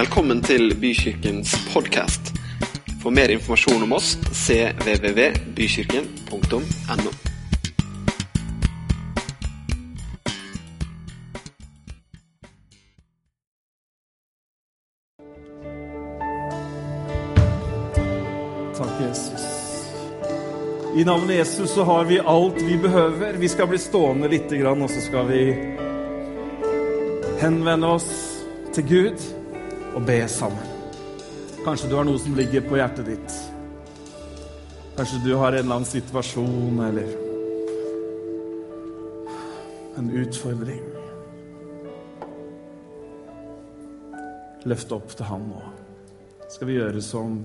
[0.00, 2.30] Velkommen til Bykirkens podkast.
[3.02, 7.10] For mer informasjon om oss cvvvbykirken.no.
[18.78, 19.44] Takk, Jesus.
[20.96, 23.36] I navnet Jesus så har vi alt vi behøver.
[23.36, 25.52] Vi skal bli stående litt, grann, og så skal vi
[27.44, 28.08] henvende oss
[28.72, 29.39] til Gud
[29.94, 30.76] og be sammen.
[31.64, 33.34] Kanskje du har noe som ligger på hjertet ditt.
[34.96, 37.12] Kanskje du har en eller annen situasjon eller
[40.00, 40.82] en utfordring.
[44.68, 45.62] Løft opp til Han nå.
[46.50, 47.38] Skal vi gjøre som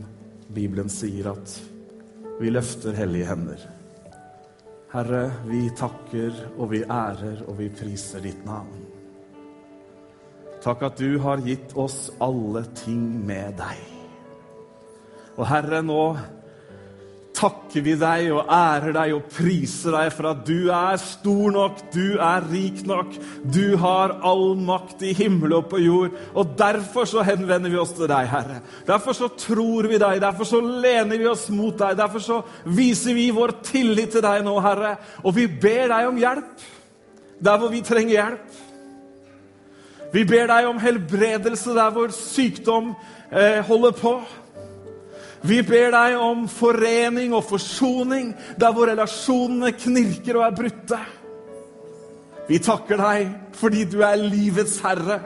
[0.56, 1.60] Bibelen sier, at
[2.40, 3.62] vi løfter hellige hender.
[4.96, 8.85] Herre, vi takker og vi ærer og vi priser ditt navn.
[10.66, 13.84] Takk at du har gitt oss alle ting med deg.
[15.36, 16.16] Og Herre, nå
[17.36, 21.82] takker vi deg og ærer deg og priser deg for at du er stor nok,
[21.94, 23.12] du er rik nok,
[23.44, 26.16] du har all makt i himmel og på jord.
[26.34, 28.62] Og derfor så henvender vi oss til deg, Herre.
[28.88, 33.18] Derfor så tror vi deg, derfor så lener vi oss mot deg, derfor så viser
[33.18, 34.96] vi vår tillit til deg nå, Herre.
[35.28, 36.72] Og vi ber deg om hjelp
[37.46, 38.65] der hvor vi trenger hjelp.
[40.16, 42.94] Vi ber deg om helbredelse der hvor sykdom
[43.32, 44.14] eh, holder på.
[45.46, 51.02] Vi ber deg om forening og forsoning der hvor relasjonene knirker og er brutte.
[52.48, 55.20] Vi takker deg fordi du er livets herre.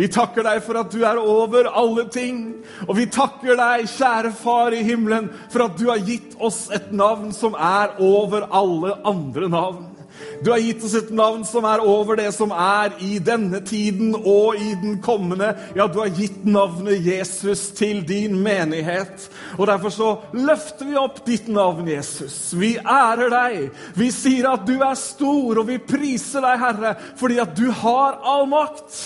[0.00, 2.40] Vi takker deg for at du er over alle ting.
[2.88, 6.88] Og vi takker deg, kjære Far i himmelen, for at du har gitt oss et
[6.96, 9.99] navn som er over alle andre navn.
[10.40, 14.14] Du har gitt oss et navn som er over det som er i denne tiden
[14.16, 15.50] og i den kommende.
[15.76, 19.26] Ja, du har gitt navnet Jesus til din menighet.
[19.58, 22.54] Og Derfor så løfter vi opp ditt navn, Jesus.
[22.56, 23.68] Vi ærer deg.
[24.00, 28.22] Vi sier at du er stor, og vi priser deg, Herre, fordi at du har
[28.24, 28.96] all makt.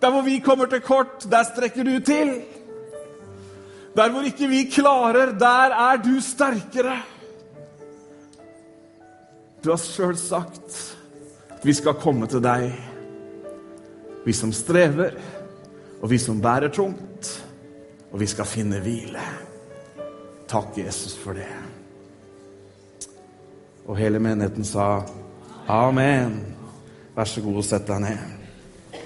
[0.00, 2.38] Der hvor vi kommer til kort, der strekker du til.
[3.94, 7.02] Der hvor ikke vi klarer, der er du sterkere.
[9.64, 10.74] Du har sjøl sagt
[11.54, 12.66] at vi skal komme til deg,
[14.26, 15.14] vi som strever,
[16.02, 17.30] og vi som bærer tungt,
[18.12, 19.22] og vi skal finne hvile.
[20.48, 21.48] Takk, Jesus, for det.
[23.88, 25.00] Og hele menigheten sa
[25.72, 26.36] amen.
[27.16, 29.00] Vær så god og sett deg ned.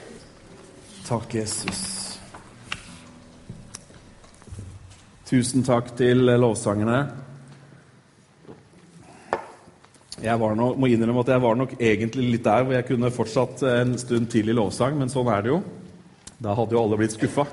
[1.07, 1.87] Takk, Jesus.
[5.31, 7.28] Tusen takk til lovsangerne.
[10.19, 13.11] Jeg var nok, må innrømme at jeg var nok egentlig litt der hvor jeg kunne
[13.15, 15.61] fortsatt en stund til i lovsang, men sånn er det jo.
[16.43, 17.47] Da hadde jo alle blitt skuffa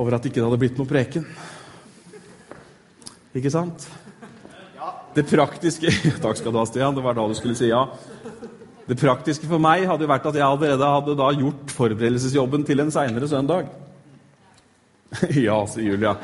[0.00, 1.26] over at ikke det hadde blitt noe preken.
[3.36, 3.84] Ikke sant?
[5.12, 5.92] Det praktiske
[6.24, 6.96] Takk skal du ha, Stian.
[6.96, 7.84] Det var da du skulle si ja.
[8.88, 12.82] Det praktiske for meg hadde jo vært at jeg allerede hadde da gjort forberedelsesjobben til
[12.82, 13.68] en seinere søndag.
[15.46, 16.16] ja, sier Julia.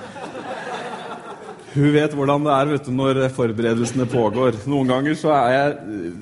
[1.75, 4.57] Hun vet hvordan det er du, når forberedelsene pågår.
[4.71, 6.13] Noen ganger så er jeg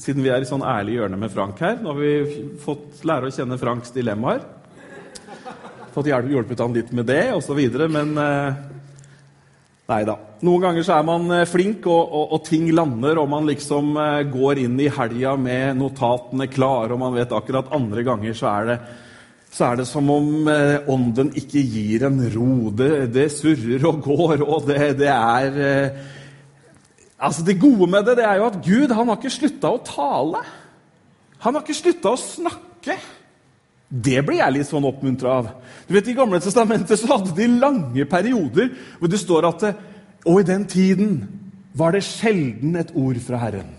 [0.00, 3.28] Siden vi er i sånn ærlig hjørne med Frank her, nå har vi fått lære
[3.28, 4.40] å kjenne Franks dilemmaer.
[5.94, 7.60] Fått hjulpet han litt med det, osv.
[7.94, 8.10] Men
[9.86, 10.16] nei da.
[10.42, 13.94] Noen ganger så er man flink, og, og, og ting lander, og man liksom
[14.34, 18.70] går inn i helga med notatene klare, og man vet akkurat andre ganger så er
[18.72, 18.78] det
[19.54, 22.72] så er det som om eh, ånden ikke gir en ro.
[22.74, 26.04] Det, det surrer og går, og det, det er eh,
[27.24, 29.78] Altså, Det gode med det, det er jo at Gud han har ikke slutta å
[29.86, 30.42] tale.
[31.44, 32.98] Han har ikke slutta å snakke.
[33.88, 35.48] Det blir jeg litt sånn oppmuntra av.
[35.86, 39.64] Du vet, I Gamle testamentet så hadde de lange perioder hvor det står at
[40.26, 41.16] Og i den tiden
[41.72, 43.70] var det sjelden et ord fra Herren.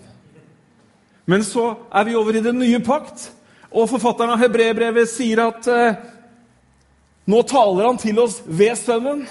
[1.25, 3.31] Men så er vi over i den nye pakt.
[3.75, 6.01] Og forfatteren av Hebrebrevet sier at eh,
[7.27, 9.25] nå taler han til oss ved Sønnen.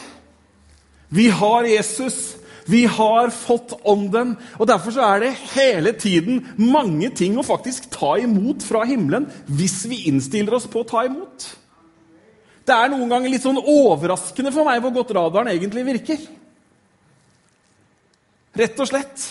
[1.14, 2.36] Vi har Jesus.
[2.66, 4.34] Vi har fått Ånden.
[4.58, 9.28] Og Derfor så er det hele tiden mange ting å faktisk ta imot fra himmelen
[9.46, 11.46] hvis vi innstiller oss på å ta imot.
[12.64, 16.24] Det er noen ganger litt sånn overraskende for meg hvor godt radaren egentlig virker.
[18.56, 19.30] Rett og slett.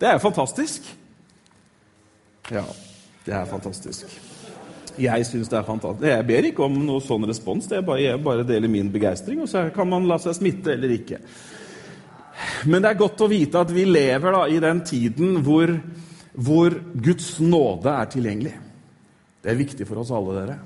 [0.00, 0.86] Det er jo fantastisk.
[2.50, 2.64] Ja,
[3.26, 4.31] det er fantastisk.
[5.00, 6.08] Jeg syns det er fantastisk.
[6.10, 7.70] Jeg ber ikke om noe sånn respons.
[7.72, 10.96] Er bare, jeg bare deler min begeistring, og så kan man la seg smitte eller
[10.98, 11.20] ikke.
[12.66, 15.72] Men det er godt å vite at vi lever da, i den tiden hvor,
[16.34, 18.54] hvor Guds nåde er tilgjengelig.
[19.42, 20.58] Det er viktig for oss alle, dere.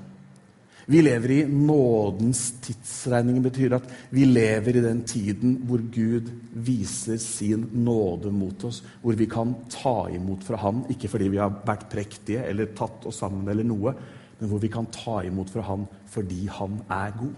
[0.87, 3.41] Vi lever i nådens tidsregning.
[3.43, 8.79] Betyr at vi lever i den tiden hvor Gud viser sin nåde mot oss.
[9.01, 13.03] Hvor vi kan ta imot fra Han, ikke fordi vi har vært prektige eller tatt
[13.09, 13.97] oss sammen, eller noe,
[14.39, 17.35] men hvor vi kan ta imot fra Han fordi Han er god.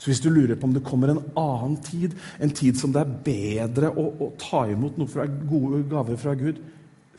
[0.00, 3.02] Så hvis du lurer på om det kommer en annen tid, en tid som det
[3.02, 6.62] er bedre å, å ta imot noe fra gode gaver fra Gud,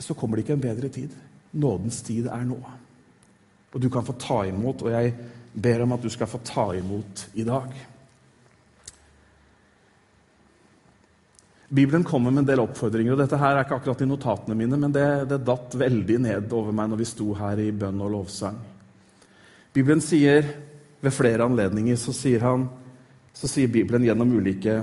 [0.02, 1.12] så kommer det ikke en bedre tid.
[1.52, 2.58] Nådens tid er nå.
[3.72, 5.14] Og du kan få ta imot, og jeg
[5.54, 7.70] ber om at du skal få ta imot i dag.
[11.72, 14.76] Bibelen kommer med en del oppfordringer, og dette her er ikke akkurat i notatene mine,
[14.76, 18.12] men det, det datt veldig ned over meg når vi sto her i bønn og
[18.12, 18.58] lovsang.
[19.72, 20.50] Bibelen sier
[21.00, 22.66] ved flere anledninger så sier, han,
[23.32, 24.82] så sier Bibelen gjennom ulike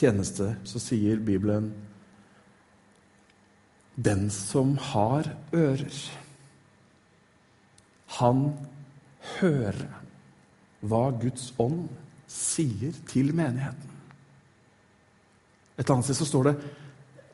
[0.00, 1.70] tjenester så sier Bibelen
[3.94, 6.02] Den som har ører,
[8.18, 8.44] han
[9.38, 9.84] hører
[10.82, 11.86] hva Guds ånd
[12.26, 13.93] sier til menigheten.
[15.78, 16.56] Et annet sted så står det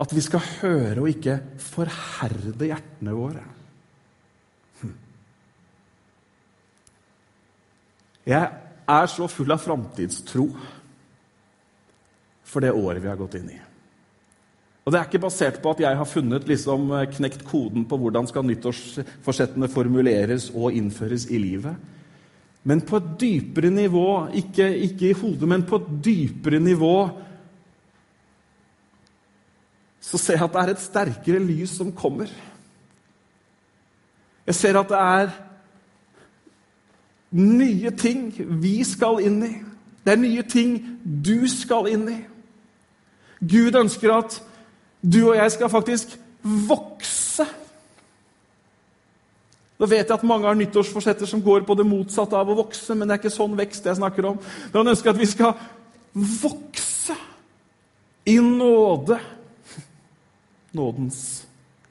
[0.00, 3.44] at vi skal høre og ikke forherde hjertene våre.
[8.30, 8.46] Jeg
[8.90, 10.46] er så full av framtidstro
[12.50, 13.58] for det året vi har gått inn i.
[14.84, 17.98] Og Det er ikke basert på at jeg har funnet liksom, eh, knekt koden på
[18.00, 21.76] hvordan skal nyttårsforsettene formuleres og innføres i livet.
[22.64, 27.10] Men på et dypere nivå, ikke, ikke i hodet, men på et dypere nivå
[30.00, 32.30] så ser jeg at det er et sterkere lys som kommer.
[34.46, 35.34] Jeg ser at det er
[37.36, 38.30] nye ting
[38.62, 39.52] vi skal inn i.
[40.04, 42.18] Det er nye ting du skal inn i.
[43.40, 44.40] Gud ønsker at
[45.00, 47.46] du og jeg skal faktisk vokse.
[49.80, 52.94] Nå vet jeg at mange har nyttårsforsetter som går på det motsatte av å vokse,
[52.94, 54.40] men det er ikke sånn vekst jeg snakker om.
[54.72, 55.54] Men han ønsker at vi skal
[56.12, 57.16] vokse
[58.28, 59.16] i nåde.
[60.72, 61.46] Nådens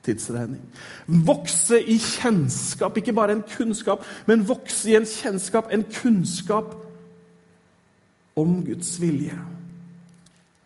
[0.05, 0.61] tidsregning.
[1.07, 6.75] Vokse i kjennskap, ikke bare en kunnskap, men vokse i en kjennskap, en kunnskap
[8.39, 9.35] om Guds vilje.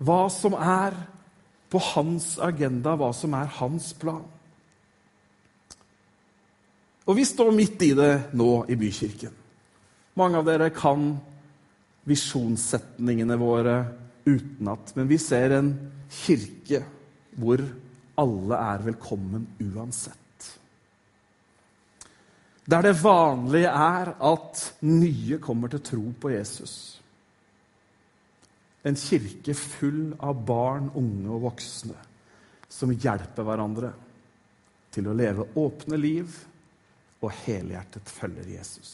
[0.04, 0.96] Hva som er
[1.74, 4.26] på hans agenda, hva som er hans plan.
[7.04, 9.34] Og vi står midt i det nå i Bykirken.
[10.16, 11.16] Mange av dere kan
[12.08, 13.78] visjonssetningene våre
[14.28, 15.74] utenat, men vi ser en
[16.14, 16.84] kirke
[17.40, 17.64] hvor
[18.20, 20.20] alle er velkommen uansett.
[22.66, 26.76] Der det vanlige er at nye kommer til tro på Jesus.
[28.84, 31.98] En kirke full av barn, unge og voksne
[32.72, 33.92] som hjelper hverandre
[34.94, 36.38] til å leve åpne liv
[37.24, 38.94] og helhjertet følger Jesus.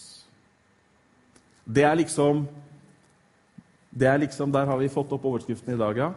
[1.66, 2.48] Det er liksom
[3.90, 6.12] det er liksom, Der har vi fått opp overskriften i dag, ja.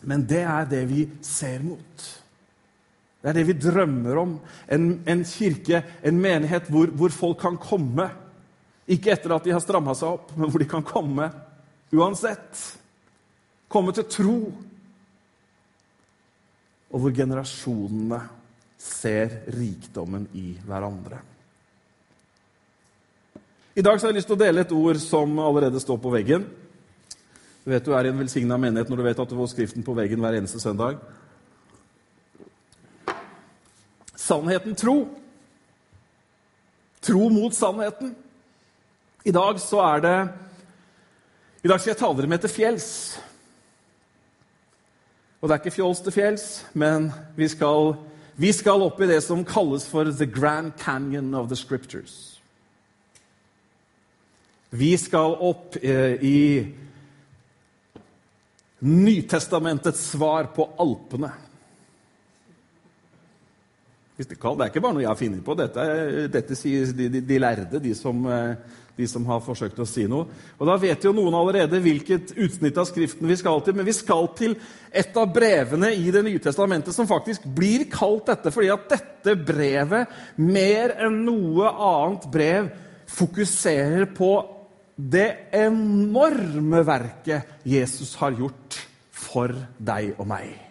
[0.00, 2.04] Men det er det vi ser mot.
[3.20, 4.34] Det er det vi drømmer om.
[4.72, 8.08] En, en kirke, en menighet hvor, hvor, folk kan komme.
[8.90, 11.28] Ikke etter at de har stramma seg opp, men hvor de kan komme
[11.92, 12.62] uansett.
[13.70, 14.38] Komme til tro.
[16.90, 18.22] Og hvor generasjonene
[18.80, 21.20] ser rikdommen i hverandre.
[23.76, 26.48] I dag har jeg lyst til å dele et ord som allerede står på veggen.
[27.60, 29.84] Du vet du er i en velsigna menighet når du vet at du får skriften
[29.86, 30.98] på veggen hver eneste søndag.
[34.30, 35.08] Sannheten tro.
[37.00, 38.14] Tro mot sannheten.
[39.24, 40.18] I dag så er det
[41.64, 42.88] I dag skal jeg tale dere med til fjells.
[45.40, 47.94] Og det er ikke fjols til fjells, men vi skal,
[48.40, 52.40] vi skal opp i det som kalles for the grand canyon of the scriptures.
[54.70, 56.40] Vi skal opp eh, i
[58.80, 61.32] Nytestamentets svar på Alpene.
[64.28, 65.56] Det er ikke bare noe jeg har funnet på.
[65.58, 65.86] Dette,
[66.32, 70.04] dette sier de, de, de lærde, de som, eh, de som, har forsøkt å si
[70.10, 70.28] noe.
[70.58, 73.78] Og Da vet jo noen allerede hvilket utsnitt av Skriften vi skal til.
[73.78, 74.56] Men vi skal til
[74.92, 79.36] et av brevene i Det nye testamentet som faktisk blir kalt dette, fordi at dette
[79.36, 82.72] brevet, mer enn noe annet brev,
[83.10, 84.34] fokuserer på
[85.00, 90.69] det enorme verket Jesus har gjort for deg og meg.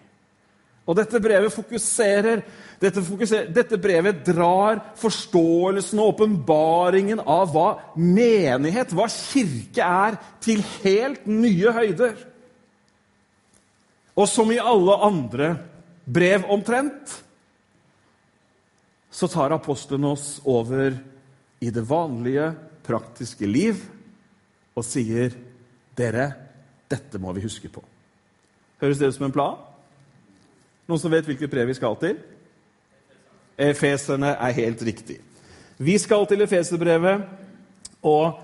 [0.89, 2.41] Og dette brevet fokuserer
[2.81, 7.67] dette, fokuserer, dette brevet drar forståelsen og åpenbaringen av hva
[7.99, 12.15] menighet, hva kirke er, til helt nye høyder.
[14.17, 15.51] Og som i alle andre
[16.09, 17.19] brev omtrent,
[19.11, 20.95] så tar apostelen oss over
[21.59, 22.53] i det vanlige,
[22.89, 23.77] praktiske liv
[24.73, 25.35] og sier,
[25.93, 26.31] 'Dere,
[26.89, 27.83] dette må vi huske på'.
[28.81, 29.68] Høres det ut som en plan?
[30.89, 32.15] Noen som vet hvilket brev vi skal til?
[33.61, 35.19] Efeserne er helt riktig.
[35.77, 37.27] Vi skal til Efeserbrevet,
[38.01, 38.39] og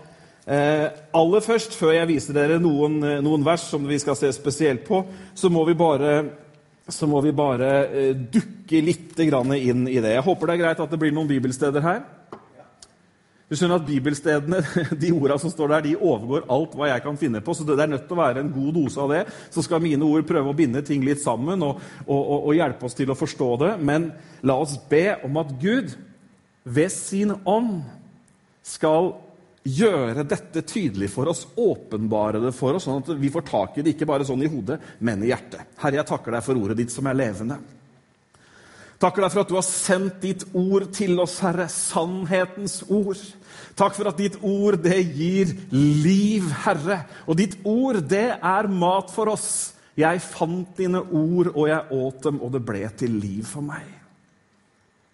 [0.45, 0.85] eh,
[1.17, 5.01] aller først, før jeg viser dere noen, noen, vers som vi skal se spesielt på,
[5.33, 6.11] så må vi bare,
[7.09, 10.13] må vi bare eh, dukke litt inn i det.
[10.13, 12.05] Jeg håper det er greit at det blir noen bibelsteder her.
[13.45, 14.61] Du skjønner at Bibelstedene
[15.03, 17.53] de ordene som står der, de overgår alt hva jeg kan finne på.
[17.53, 19.21] Så det er nødt til å være en god dose av det.
[19.53, 22.97] Så skal mine ord prøve å binde ting litt sammen og, og, og hjelpe oss
[22.97, 23.75] til å forstå det.
[23.85, 24.09] Men
[24.45, 25.93] la oss be om at Gud
[26.65, 27.83] ved sin ånd
[28.65, 29.13] skal
[29.65, 33.85] gjøre dette tydelig for oss, åpenbare det for oss, sånn at vi får tak i
[33.85, 35.73] det ikke bare sånn i hodet, men i hjertet.
[35.81, 37.57] Herre, jeg takker deg for ordet ditt som er levende.
[39.01, 43.19] Takker deg for at du har sendt ditt ord til oss, Herre, sannhetens ord.
[43.75, 47.01] Takk for at ditt ord, det gir liv, Herre.
[47.27, 49.49] Og ditt ord, det er mat for oss.
[49.99, 53.83] Jeg fant dine ord, og jeg åt dem, og det ble til liv for meg.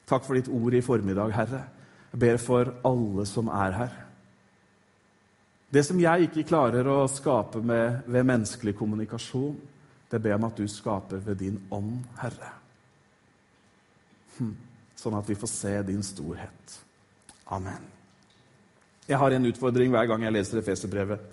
[0.10, 1.66] Takk for ditt ord i formiddag, Herre.
[2.14, 4.00] Jeg ber for alle som er her.
[5.72, 9.56] Det som jeg ikke klarer å skape med ved menneskelig kommunikasjon,
[10.12, 12.61] det ber jeg om at du skaper ved din ånd, Herre.
[15.02, 16.80] Sånn at vi får se din storhet.
[17.52, 17.90] Amen.
[19.10, 21.24] Jeg har en utfordring hver gang jeg leser Efeserbrevet.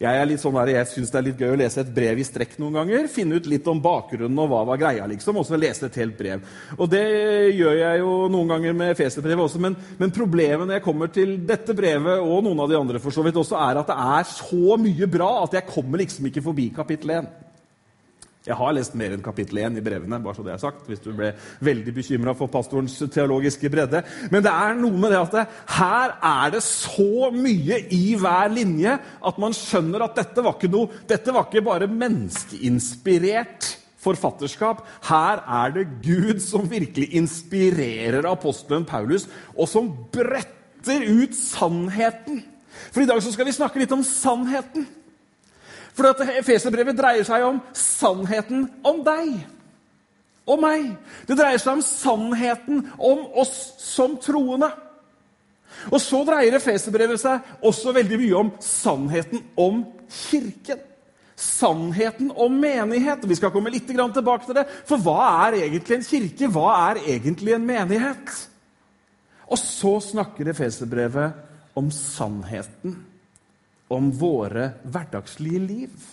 [0.00, 2.22] Jeg er litt sånn der, jeg syns det er litt gøy å lese et brev
[2.22, 3.08] i strekk noen ganger.
[3.12, 5.36] Finne ut litt om bakgrunnen og hva var greia, liksom.
[5.36, 6.46] Og så lese et helt brev.
[6.78, 7.02] Og det
[7.58, 9.60] gjør jeg jo noen ganger med Efeserbrevet også.
[9.60, 13.12] Men, men, problemet når jeg kommer til dette brevet, og noen av de andre for
[13.12, 16.46] så vidt også, er at det er så mye bra at jeg kommer liksom ikke
[16.48, 17.30] forbi kapittel 1.
[18.48, 21.02] Jeg har lest mer enn kapittel 1 i brevene, bare så det er sagt, hvis
[21.04, 21.34] du ble
[21.66, 24.00] veldig bekymra for pastorens teologiske bredde.
[24.32, 25.42] Men det er noe med det at det,
[25.76, 30.70] her er det så mye i hver linje at man skjønner at dette var ikke,
[30.72, 33.68] noe, dette var ikke bare menneskeinspirert
[34.00, 34.80] forfatterskap.
[35.10, 42.40] Her er det Gud som virkelig inspirerer apostelen Paulus, og som bretter ut sannheten.
[42.88, 44.88] For i dag skal vi snakke litt om sannheten.
[46.00, 49.34] For dette Efeserbrevet dreier seg om sannheten om deg
[50.48, 50.86] og meg.
[51.28, 53.52] Det dreier seg om sannheten om oss
[53.84, 54.70] som troende.
[55.90, 60.80] Og så dreier Efeserbrevet seg også veldig mye om sannheten om Kirken.
[61.36, 63.28] Sannheten om menighet.
[63.28, 64.64] Vi skal komme litt tilbake til det.
[64.88, 66.48] For hva er egentlig en kirke?
[66.48, 68.34] Hva er egentlig en menighet?
[69.52, 72.96] Og så snakker Efeserbrevet om sannheten
[73.90, 76.08] om våre hverdagslige liv.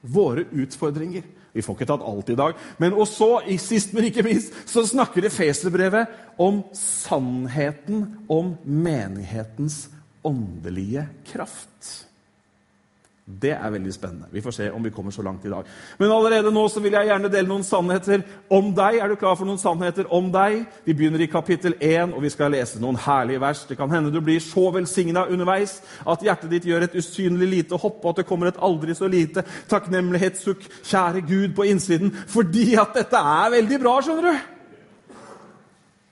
[0.00, 1.24] Våre utfordringer.
[1.54, 2.56] Vi får ikke tatt alt i dag.
[2.82, 3.28] Men også,
[3.62, 9.84] sist, men ikke minst, så snakker Efeserbrevet om sannheten om menighetens
[10.26, 12.08] åndelige kraft.
[13.24, 14.26] Det er veldig spennende.
[14.28, 15.64] Vi får se om vi kommer så langt i dag.
[15.98, 18.20] Men allerede nå så vil jeg gjerne dele noen sannheter
[18.52, 18.98] om deg.
[19.00, 20.66] Er du klar for noen sannheter om deg?
[20.84, 23.64] Vi begynner i kapittel 1, og vi skal lese noen herlige vers.
[23.64, 27.80] Det kan hende du blir så velsigna underveis at hjertet ditt gjør et usynlig lite
[27.80, 32.74] hopp, og at det kommer et aldri så lite takknemlighetssukk, kjære Gud, på innsiden, fordi
[32.76, 34.53] at dette er veldig bra, skjønner du.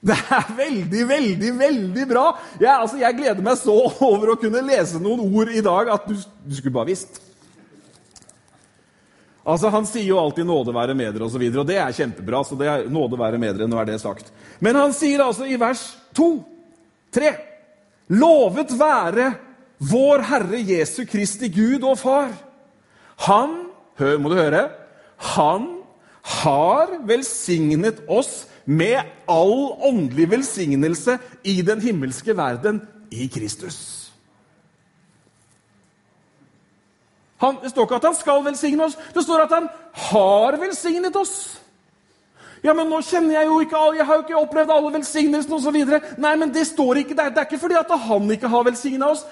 [0.03, 2.25] Det er veldig, veldig, veldig bra.
[2.59, 6.09] Jeg, altså, jeg, gleder meg så over å kunne lese noen ord i dag at
[6.11, 7.21] du, du skulle bare visst.
[9.47, 11.95] Altså, Han sier jo alltid 'nåde være med dere' og, så videre, og det er
[11.95, 12.43] kjempebra.
[12.43, 14.33] så det er 'nåde være med dere', nå er det sagt.
[14.61, 16.45] Men han sier altså i vers 2,
[17.13, 17.33] 3
[18.11, 19.35] Lovet være
[19.79, 22.31] vår Herre Jesu Kristi Gud og Far.
[23.27, 24.69] Han, hør, må du høre,
[25.17, 25.69] han
[26.23, 33.99] har velsignet oss med all åndelig velsignelse i den himmelske verden i Kristus.
[37.43, 39.69] Han, det står ikke at han skal velsigne oss, det står at han
[40.11, 41.35] har velsignet oss.
[42.63, 45.57] Ja, men nå kjenner Jeg jo ikke alle, jeg har jo ikke opplevd alle velsignelsene
[45.59, 45.79] osv.
[46.23, 47.33] Nei, men det står ikke der.
[47.35, 49.25] Det er ikke fordi at han ikke har velsigna oss.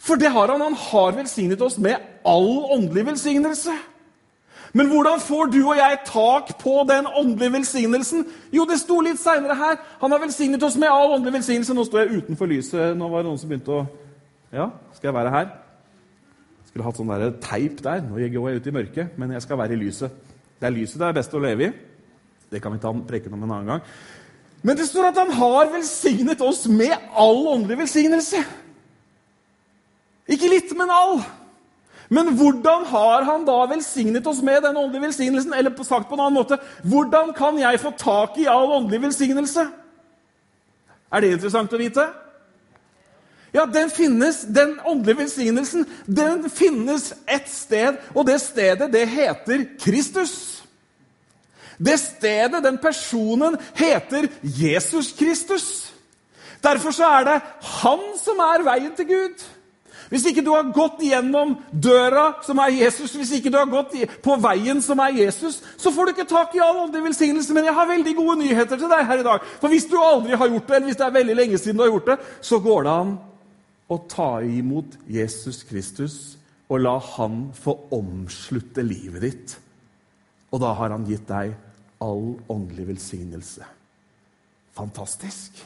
[0.00, 0.60] For det har han.
[0.60, 3.72] Han har velsignet oss med all åndelig velsignelse.
[4.72, 8.26] Men hvordan får du og jeg tak på den åndelige velsignelsen?
[8.54, 9.80] Jo, det sto litt seinere her.
[10.02, 11.74] Han har velsignet oss med all åndelig velsignelse.
[11.74, 12.94] Nå står jeg utenfor lyset.
[12.98, 13.88] Nå var det noen som begynte å
[14.50, 15.50] Ja, skal jeg være her?
[16.66, 18.00] Skulle hatt sånn teip der.
[18.06, 20.14] Nå går jeg ut i mørket, men jeg skal være i lyset.
[20.60, 21.72] Det er lyset det er best å leve i.
[22.50, 23.84] Det kan vi ta preken om en annen gang.
[24.62, 28.42] Men det står at han har velsignet oss med all åndelig velsignelse.
[30.30, 31.22] Ikke litt, men all.
[32.10, 35.54] Men hvordan har han da velsignet oss med den åndelige velsignelsen?
[35.54, 39.68] Eller sagt på en annen måte hvordan kan jeg få tak i all åndelig velsignelse?
[41.10, 42.08] Er det interessant å vite?
[43.54, 49.64] Ja, den finnes, den åndelige velsignelsen, den finnes ett sted, og det stedet, det heter
[49.82, 50.34] Kristus.
[51.78, 55.66] Det stedet, den personen, heter Jesus Kristus.
[56.62, 57.38] Derfor så er det
[57.80, 59.42] han som er veien til Gud.
[60.10, 63.94] Hvis ikke du har gått gjennom døra som er Jesus, hvis ikke du har gått
[64.24, 67.54] på veien som er Jesus, så får du ikke tak i all åndelig velsignelse.
[67.54, 69.46] Men jeg har veldig gode nyheter til deg her i dag.
[69.62, 71.86] For hvis du aldri har gjort det, eller hvis det er veldig lenge siden du
[71.86, 72.18] har gjort det,
[72.50, 73.16] så går det an
[73.90, 76.20] å ta imot Jesus Kristus
[76.70, 79.58] og la han få omslutte livet ditt.
[80.50, 81.54] Og da har han gitt deg
[82.02, 83.66] all åndelig velsignelse.
[84.74, 85.62] Fantastisk.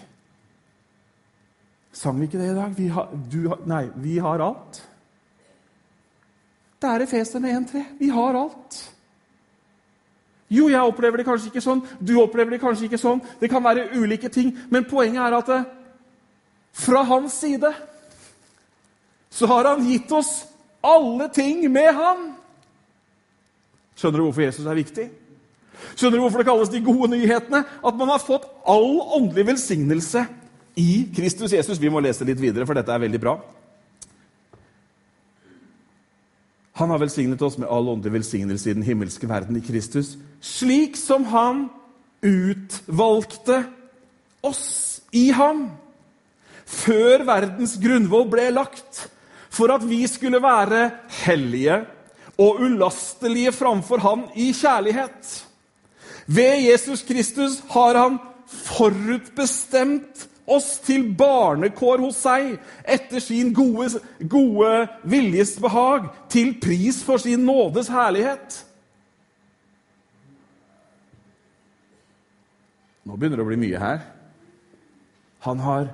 [1.94, 2.72] Sang vi ikke det i dag?
[2.74, 4.80] Vi har, du, nei, vi har alt.
[6.82, 7.84] Det er Efeserne 1,3.
[8.00, 8.80] Vi har alt.
[10.50, 13.22] Jo, jeg opplever det kanskje ikke sånn, du opplever det kanskje ikke sånn.
[13.40, 15.62] Det kan være ulike ting, men poenget er at det,
[16.74, 17.70] fra hans side
[19.34, 20.44] så har han gitt oss
[20.84, 22.24] alle ting med han.
[23.98, 25.06] Skjønner du hvorfor Jesus er viktig?
[25.94, 27.62] Skjønner du hvorfor det kalles de gode nyhetene?
[27.62, 30.26] At man har fått all åndelig velsignelse
[30.74, 31.78] i Kristus Jesus.
[31.78, 33.36] Vi må lese litt videre, for dette er veldig bra.
[36.74, 40.98] Han har velsignet oss med all åndelig velsignelse i den himmelske verden i Kristus, slik
[40.98, 41.68] som han
[42.24, 43.60] utvalgte
[44.42, 45.68] oss i ham
[46.64, 49.04] før verdens grunnvoll ble lagt
[49.54, 50.88] for at vi skulle være
[51.22, 51.84] hellige
[52.42, 55.44] og ulastelige framfor Han i kjærlighet.
[56.26, 64.72] Ved Jesus Kristus har Han forutbestemt oss til barnekår hos seg etter sin gode, gode
[65.08, 68.60] viljes behag, til pris for sin nådes herlighet.
[73.04, 74.04] Nå begynner det å bli mye her.
[75.44, 75.90] Han har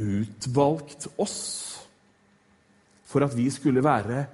[0.00, 1.40] utvalgt oss
[3.06, 4.24] for at vi skulle være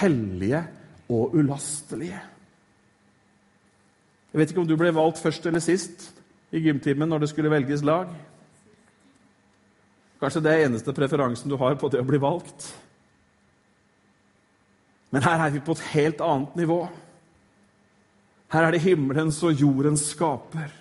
[0.00, 0.60] hellige
[1.08, 2.20] og ulastelige.
[4.32, 6.10] Jeg vet ikke om du ble valgt først eller sist
[6.52, 8.12] i gymtimen når det skulle velges lag.
[10.18, 12.72] Kanskje det er eneste preferansen du har på det å bli valgt.
[15.14, 16.82] Men her er vi på et helt annet nivå.
[18.52, 20.72] Her er det himmelens og jordens skaper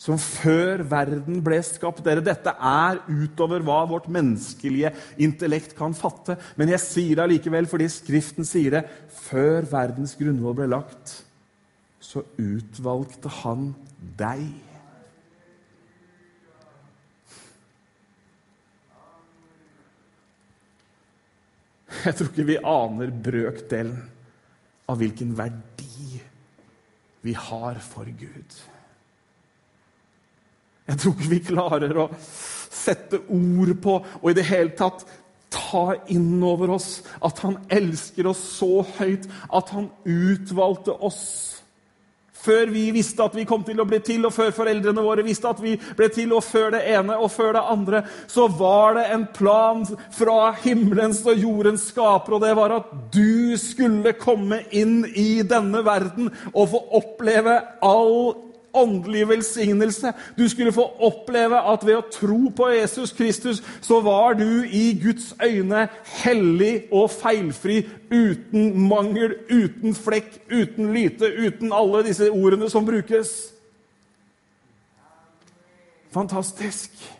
[0.00, 2.00] som før verden ble skapt.
[2.06, 6.38] Dere, dette er utover hva vårt menneskelige intellekt kan fatte.
[6.56, 8.84] Men jeg sier det allikevel fordi Skriften sier det.
[9.28, 11.18] Før verdens grunnvoll ble lagt,
[12.00, 13.74] så utvalgte han
[14.16, 14.48] deg.
[22.06, 23.96] Jeg tror ikke vi aner brøkdelen
[24.90, 26.20] av hvilken verdi
[27.20, 28.58] vi har for Gud.
[30.90, 35.04] Jeg tror ikke vi klarer å sette ord på og i det hele tatt
[35.50, 41.59] ta inn over oss at han elsker oss så høyt at han utvalgte oss.
[42.40, 45.50] Før vi visste at vi kom til å bli til, og før foreldrene våre visste
[45.50, 49.06] at vi ble til, og før det ene og før det andre, så var det
[49.14, 49.84] en plan
[50.16, 55.84] fra himmelens og jordens skaper, og det var at du skulle komme inn i denne
[55.86, 60.12] verden og få oppleve all åndelig velsignelse.
[60.38, 65.00] Du skulle få oppleve at ved å tro på Jesus Kristus, så var du i
[65.02, 65.88] Guds øyne
[66.24, 73.52] hellig og feilfri, uten mangel, uten flekk, uten lyte, uten alle disse ordene som brukes.
[76.10, 77.19] Fantastisk.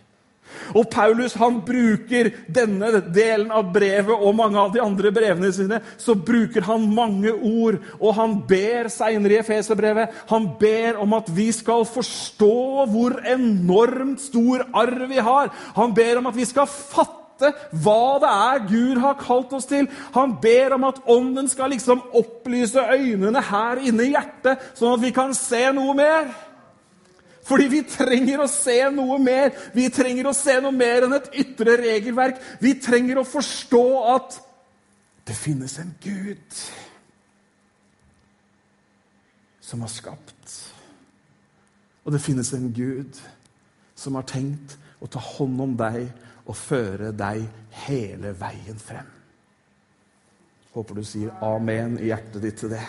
[0.74, 5.80] Og Paulus han bruker denne delen av brevet og mange av de andre brevene sine.
[6.00, 11.30] Så bruker han mange ord, og han ber seinere i Efeserbrevet Han ber om at
[11.34, 15.50] vi skal forstå hvor enormt stor arv vi har.
[15.76, 17.18] Han ber om at vi skal fatte
[17.72, 19.88] hva det er Gud har kalt oss til.
[20.12, 25.04] Han ber om at Ånden skal liksom opplyse øynene her inne i hjertet, sånn at
[25.04, 26.28] vi kan se noe mer.
[27.46, 29.54] Fordi vi trenger å se noe mer.
[29.74, 32.40] Vi trenger å se noe mer enn et ytre regelverk.
[32.60, 34.38] Vi trenger å forstå at
[35.28, 36.60] det finnes en Gud
[39.70, 40.56] som har skapt.
[42.04, 43.18] Og det finnes en Gud
[43.94, 46.08] som har tenkt å ta hånd om deg
[46.46, 47.44] og føre deg
[47.86, 49.06] hele veien frem.
[50.74, 52.82] Håper du sier amen i hjertet ditt til det.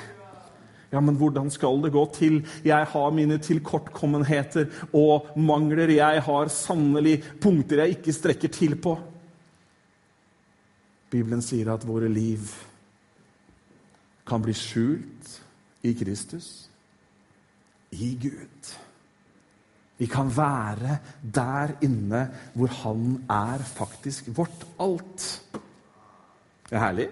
[0.91, 2.41] Ja, men hvordan skal det gå til?
[2.67, 5.93] Jeg har mine tilkortkommenheter og mangler.
[5.95, 8.97] Jeg har sannelig punkter jeg ikke strekker til på.
[11.11, 12.43] Bibelen sier at våre liv
[14.27, 15.31] kan bli skjult
[15.87, 16.49] i Kristus,
[17.91, 18.75] i Gud.
[19.99, 22.25] Vi kan være der inne
[22.55, 25.27] hvor han er faktisk vårt alt.
[26.67, 27.09] Det er herlig.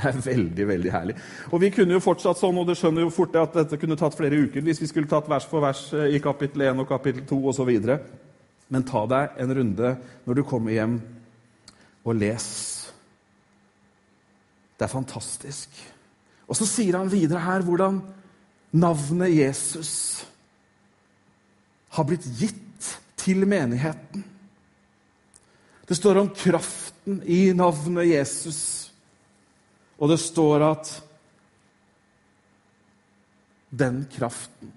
[0.00, 1.16] Det er veldig veldig herlig.
[1.52, 4.16] Og Vi kunne jo fortsatt sånn, og det skjønner jo fort at dette kunne tatt
[4.16, 7.26] flere uker hvis vi skulle tatt vers for vers eh, i kapittel 1 og kapittel
[7.28, 7.72] 2 osv.
[8.70, 11.00] Men ta deg en runde når du kommer hjem,
[12.00, 12.46] og les.
[14.78, 15.74] Det er fantastisk.
[16.48, 18.00] Og så sier han videre her hvordan
[18.72, 19.92] navnet Jesus
[21.92, 24.24] har blitt gitt til menigheten.
[25.84, 28.79] Det står om kraften i navnet Jesus.
[30.00, 30.90] Og det står at
[33.70, 34.72] den kraften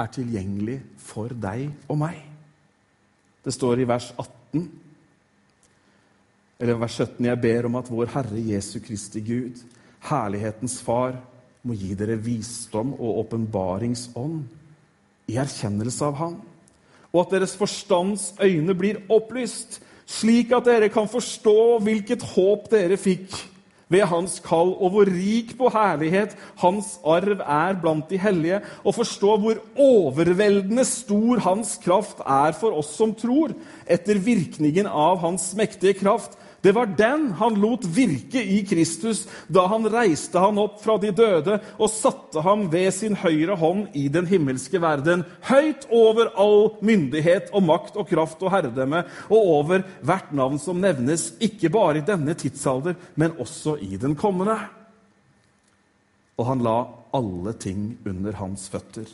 [0.00, 2.22] er tilgjengelig for deg og meg.
[3.44, 4.64] Det står i vers 18,
[6.60, 9.60] eller vers 17.: Jeg ber om at vår Herre Jesu Kristi Gud,
[10.08, 11.20] herlighetens Far,
[11.62, 14.42] må gi dere visdom og åpenbaringsånd
[15.28, 16.40] i erkjennelse av Han,
[17.12, 22.96] og at deres forstands øyne blir opplyst, slik at dere kan forstå hvilket håp dere
[22.96, 23.36] fikk
[23.90, 28.96] ved hans kall, og hvor rik på herlighet hans arv er blant de hellige, og
[28.96, 33.54] forstå hvor overveldende stor hans kraft er for oss som tror,
[33.90, 39.64] etter virkningen av hans mektige kraft, det var den han lot virke i Kristus da
[39.70, 44.08] han reiste han opp fra de døde og satte ham ved sin høyre hånd i
[44.12, 49.86] den himmelske verden, høyt over all myndighet og makt og kraft og herredømme, og over
[50.04, 54.58] hvert navn som nevnes, ikke bare i denne tidsalder, men også i den kommende.
[56.36, 56.78] Og han la
[57.16, 59.08] alle ting under hans føtter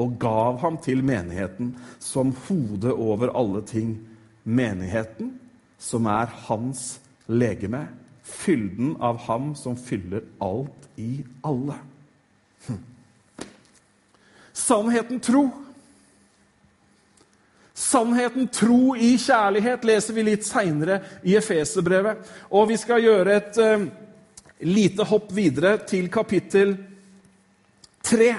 [0.00, 3.98] og gav ham til menigheten som hode over alle ting.
[4.44, 5.34] Menigheten
[5.80, 7.86] som er hans legeme,
[8.22, 11.78] fylden av ham som fyller alt i alle.
[14.52, 15.48] Sannheten tro.
[17.74, 22.28] Sannheten tro i kjærlighet leser vi litt seinere i Efeserbrevet.
[22.52, 23.86] Og vi skal gjøre et uh,
[24.68, 26.76] lite hopp videre til kapittel
[28.04, 28.30] 3.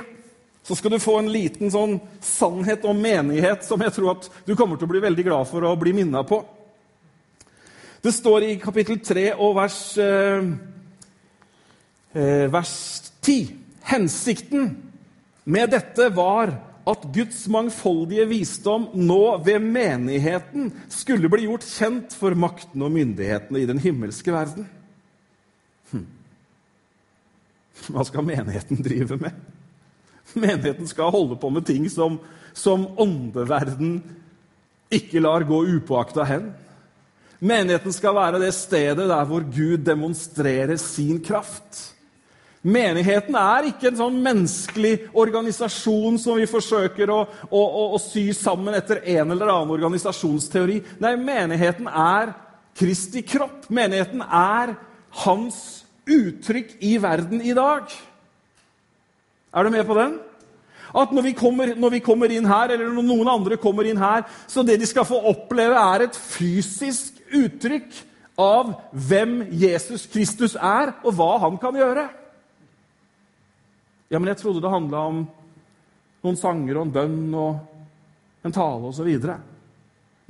[0.61, 4.53] Så skal du få en liten sånn sannhet om menighet som jeg tror at du
[4.53, 6.43] kommer til å bli veldig glad for å bli minna på.
[8.01, 10.47] Det står i kapittel 3 og vers, eh,
[12.15, 12.73] eh, vers
[13.21, 13.57] 10
[13.91, 14.77] Hensikten
[15.45, 16.53] med dette var
[16.87, 23.61] at Guds mangfoldige visdom nå ved menigheten skulle bli gjort kjent for maktene og myndighetene
[23.61, 24.69] i den himmelske verden.
[25.91, 26.05] Hm.
[27.89, 29.37] Hva skal menigheten drive med?
[30.33, 32.19] Menigheten skal holde på med ting som,
[32.53, 33.99] som åndeverden
[34.93, 36.51] ikke lar gå upåakta hen.
[37.41, 41.87] Menigheten skal være det stedet der hvor Gud demonstrerer sin kraft.
[42.61, 48.27] Menigheten er ikke en sånn menneskelig organisasjon som vi forsøker å, å, å, å sy
[48.37, 50.77] sammen etter en eller annen organisasjonsteori.
[51.01, 52.35] Nei, menigheten er
[52.77, 53.65] Kristi kropp.
[53.73, 54.75] Menigheten er
[55.25, 55.57] hans
[56.05, 57.89] uttrykk i verden i dag.
[59.51, 60.19] Er du med på den?
[60.93, 63.99] At når vi, kommer, når vi kommer inn her, eller når noen andre kommer inn
[63.99, 67.99] her, så det de skal få oppleve, er et fysisk uttrykk
[68.41, 72.07] av hvem Jesus Kristus er, og hva han kan gjøre.
[74.11, 75.23] Ja, men jeg trodde det handla om
[76.21, 79.09] noen sanger og en bønn og en tale osv.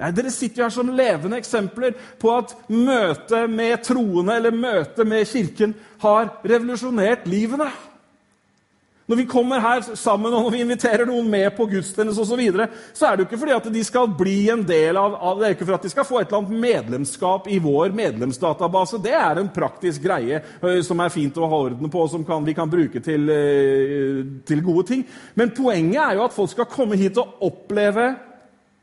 [0.01, 5.07] Nei, Dere sitter jo her som levende eksempler på at møtet med troende eller møtet
[5.07, 7.69] med Kirken har revolusjonert livene.
[9.11, 12.35] Når vi kommer her sammen og når vi inviterer noen med på gudstjeneste osv., så,
[12.39, 15.41] videre, så er det jo ikke fordi at de skal bli en del av, av,
[15.41, 19.01] Det er ikke for at de skal få et eller annet medlemskap i vår medlemsdatabase.
[19.03, 22.23] Det er en praktisk greie uh, som er fint å ha orden på, og som
[22.23, 25.03] kan, vi kan bruke til, uh, til gode ting.
[25.35, 28.13] Men poenget er jo at folk skal komme hit og oppleve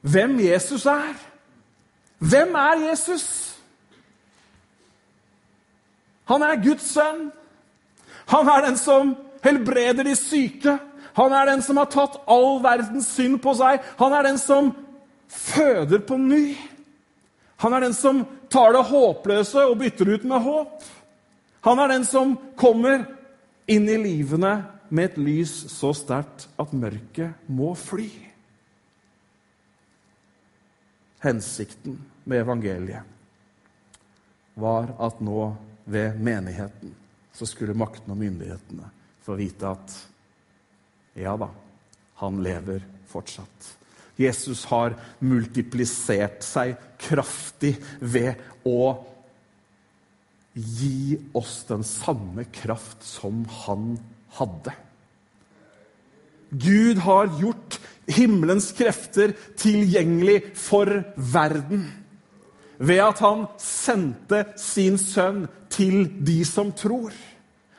[0.05, 1.17] hvem Jesus er.
[2.19, 3.25] Hvem er Jesus?
[6.29, 7.31] Han er Guds sønn.
[8.29, 10.79] Han er den som helbreder de syke.
[11.19, 13.83] Han er den som har tatt all verdens synd på seg.
[13.99, 14.73] Han er den som
[15.29, 16.57] føder på ny.
[17.59, 18.23] Han er den som
[18.53, 20.85] tar det håpløse og bytter ut med håp.
[21.67, 23.03] Han er den som kommer
[23.69, 24.55] inn i livene
[24.89, 28.09] med et lys så sterkt at mørket må fly.
[31.21, 33.03] Hensikten med evangeliet
[34.59, 35.51] var at nå
[35.89, 36.95] ved menigheten
[37.35, 38.87] så skulle makten og myndighetene
[39.29, 39.97] få vite at
[41.19, 41.51] ja da,
[42.23, 43.75] han lever fortsatt.
[44.19, 48.95] Jesus har multiplisert seg kraftig ved å
[50.59, 53.93] gi oss den samme kraft som han
[54.41, 54.75] hadde.
[56.49, 61.85] Gud har gjort himmelens krefter tilgjengelig for verden.
[62.79, 67.13] Ved at han sendte sin sønn til de som tror.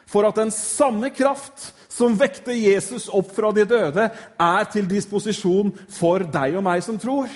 [0.09, 4.07] For at den samme kraft som vekte Jesus opp fra de døde,
[4.39, 7.29] er til disposisjon for deg og meg som tror.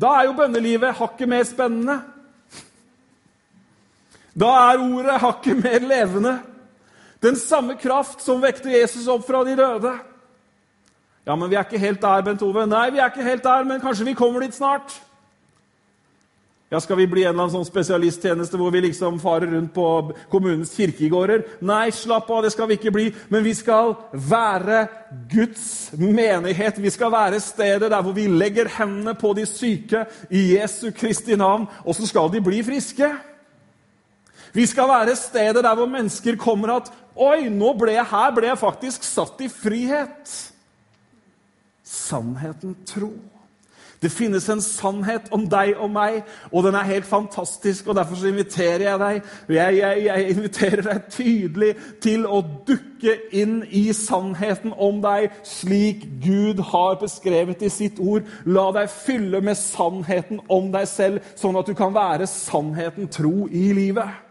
[0.00, 1.98] Da er jo bønnelivet hakket mer spennende.
[4.32, 6.38] Da er ordet hakket mer levende.
[7.20, 9.92] Den samme kraft som vekte Jesus opp fra de døde.
[11.26, 12.64] Ja, men vi er ikke helt der, Bent Ove.
[12.66, 14.94] Nei, vi er ikke helt der, men kanskje vi kommer dit snart.
[16.70, 19.86] Ja, Skal vi bli en eller annen sånn spesialisttjeneste hvor vi liksom farer rundt på
[20.30, 21.42] kommunens kirkegårder?
[21.66, 23.08] Nei, slapp av, det skal vi ikke bli.
[23.26, 24.84] Men vi skal være
[25.32, 25.64] Guds
[25.98, 26.78] menighet.
[26.78, 31.34] Vi skal være stedet der hvor vi legger hendene på de syke i Jesu Kristi
[31.34, 33.10] navn, og så skal de bli friske.
[34.54, 38.46] Vi skal være stedet der hvor mennesker kommer at Oi, nå ble jeg her ble
[38.46, 40.30] jeg faktisk satt i frihet.
[41.82, 43.10] Sannheten tro.
[44.00, 47.88] Det finnes en sannhet om deg og meg, og den er helt fantastisk.
[47.88, 49.18] og Derfor så inviterer jeg deg
[49.56, 56.06] jeg, jeg, jeg inviterer deg tydelig til å dukke inn i sannheten om deg, slik
[56.24, 58.24] Gud har beskrevet i sitt ord.
[58.48, 63.50] La deg fylle med sannheten om deg selv, sånn at du kan være sannheten tro
[63.52, 64.29] i livet.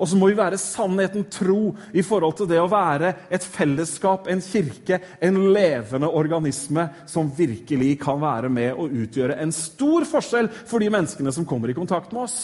[0.00, 4.30] Og så må vi være sannheten tro i forhold til det å være et fellesskap,
[4.32, 10.48] en kirke, en levende organisme som virkelig kan være med og utgjøre en stor forskjell
[10.64, 12.38] for de menneskene som kommer i kontakt med oss.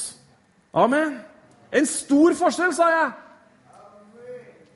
[0.77, 1.17] Amen.
[1.73, 3.15] En stor forskjell, sa jeg!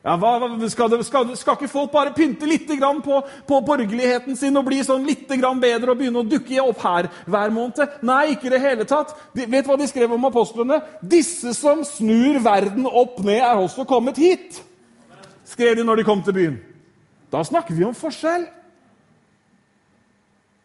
[0.00, 0.30] Ja, hva,
[0.72, 2.70] skal, skal, skal, ikke folk bare pynte litt
[3.04, 7.10] på, på, borgerligheten sin og bli sånn litt bedre og begynne å dukke opp her
[7.26, 7.98] hver måned?
[8.00, 9.12] Nei, ikke i det hele tatt.
[9.36, 10.80] De, vet hva de skrev om apostlene?
[11.02, 14.62] Disse som snur verden opp ned, er også kommet hit.
[15.44, 16.56] Skrev de når de kom til byen.
[17.30, 18.48] Da snakker vi om forskjell.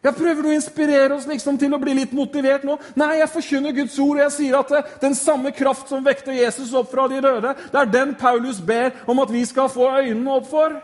[0.04, 2.76] Jeg prøver å inspirere oss liksom til å bli litt motivert nå.
[2.98, 6.36] Nei, jeg forkynner Guds ord, og jeg sier at eh, den samme kraft som vekter
[6.36, 9.88] Jesus opp fra de døde, det er den Paulus ber om at vi skal få
[9.96, 10.76] øynene opp for.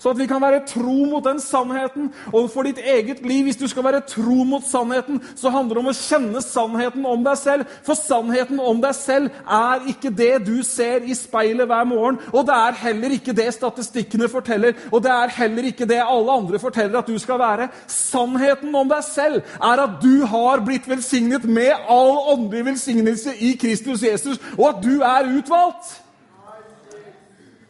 [0.00, 2.08] Så at vi kan være tro mot den sannheten.
[2.32, 5.82] Og for ditt eget liv, hvis du skal være tro mot sannheten, så handler det
[5.82, 7.74] om å kjenne sannheten om deg selv.
[7.84, 12.20] For sannheten om deg selv er ikke det du ser i speilet hver morgen.
[12.32, 16.40] Og det er heller ikke det statistikkene forteller, og det er heller ikke det alle
[16.40, 17.68] andre forteller at du skal være.
[17.86, 23.52] Sannheten om deg selv er at du har blitt velsignet med all åndelig velsignelse i
[23.60, 26.00] Kristus Jesus, og at du er utvalgt.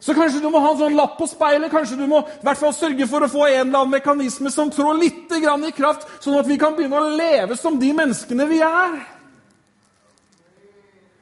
[0.01, 1.69] Så kanskje du må ha en sånn lapp på speilet.
[1.69, 4.71] Kanskje du må i hvert fall sørge for å få en eller annen mekanisme som
[4.73, 8.63] trår litt i kraft, sånn at vi kan begynne å leve som de menneskene vi
[8.65, 8.95] er.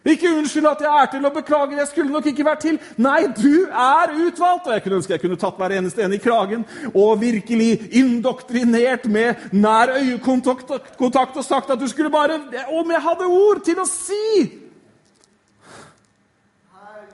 [0.07, 2.77] Ikke unnskyld at jeg er til og beklager, jeg skulle nok ikke vært til.
[3.03, 4.69] Nei, du er utvalgt!
[4.69, 6.63] Og jeg kunne ønske jeg kunne tatt hver eneste en i kragen
[6.93, 12.39] og virkelig indoktrinert med nær øyekontakt og sagt at du skulle bare
[12.71, 14.23] Om jeg hadde ord til å si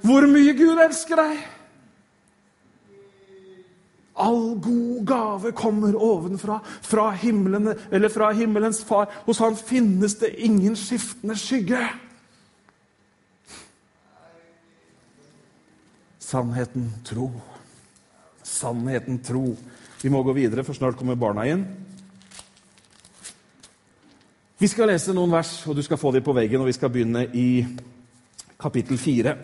[0.06, 1.55] hvor mye Gud elsker deg!
[4.16, 9.10] All god gave kommer ovenfra, fra, himmelen, eller fra himmelens far.
[9.26, 11.82] Hos han finnes det ingen skiftende skygge.
[16.20, 17.28] Sannheten tro.
[18.44, 19.58] Sannheten tro.
[20.02, 21.66] Vi må gå videre, for snart kommer barna inn.
[24.58, 26.64] Vi skal lese noen vers, og du skal få dem på veggen.
[26.64, 27.66] og Vi skal begynne i
[28.56, 29.36] kapittel 4.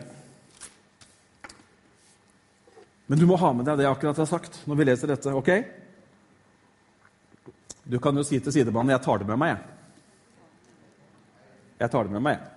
[3.12, 5.32] Men du må ha med deg det jeg akkurat har sagt når vi leser dette.
[5.36, 5.50] ok?
[7.84, 9.58] Du kan jo si til sidebanen 'Jeg tar det med meg'.
[11.80, 12.48] Jeg tar det med meg, jeg.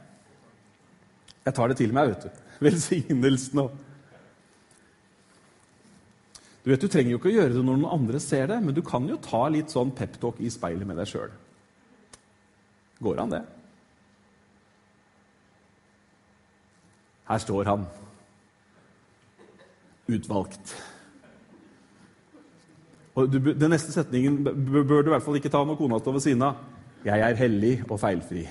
[1.44, 2.30] Jeg tar det til meg, vet du.
[2.68, 3.72] Velsignelsen og
[6.64, 8.74] Du vet, du trenger jo ikke å gjøre det når noen andre ser det, men
[8.74, 11.34] du kan jo ta litt sånn peptalk i speilet med deg sjøl.
[13.04, 13.42] Går an, det?
[17.28, 17.84] Her står han
[20.08, 20.74] utvalgt.
[23.14, 26.16] Og du, Den neste setningen bør du i hvert fall ikke ta når kona står
[26.18, 26.62] ved siden av.
[27.04, 28.48] 'Jeg er hellig og feilfri'.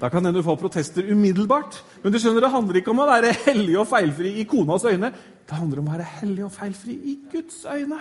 [0.00, 1.84] Da kan hende du får protester umiddelbart.
[2.02, 5.12] Men du skjønner, det handler ikke om å være hellig og feilfri i konas øyne.
[5.48, 8.00] Det handler om å være hellig og feilfri i Guds øyne.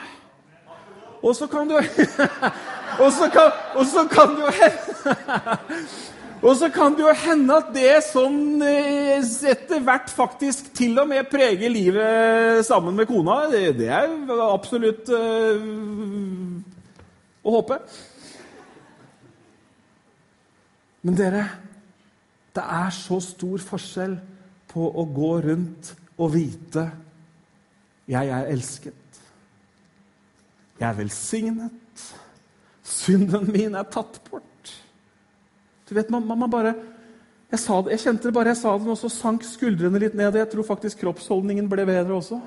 [1.23, 1.77] Og så kan du
[3.03, 4.43] Og så kan, og så kan du
[6.43, 11.29] Og så kan det jo hende at det sånn etter hvert faktisk til og med
[11.31, 13.45] preger livet sammen med kona.
[13.51, 14.11] Det, det er
[14.49, 15.63] absolutt øh,
[17.47, 17.79] å håpe.
[21.07, 21.45] Men dere,
[22.55, 24.19] det er så stor forskjell
[24.73, 26.89] på å gå rundt og vite
[28.11, 29.19] Jeg er elsket.
[30.75, 32.09] Jeg er velsignet.
[32.83, 34.52] Synden min er tatt bort.
[35.89, 36.73] Du vet, man, man bare
[37.53, 40.33] jeg, det, jeg, kjente det bare jeg sa det, og så sank skuldrene litt ned.
[40.39, 42.39] Jeg tror faktisk kroppsholdningen ble bedre også.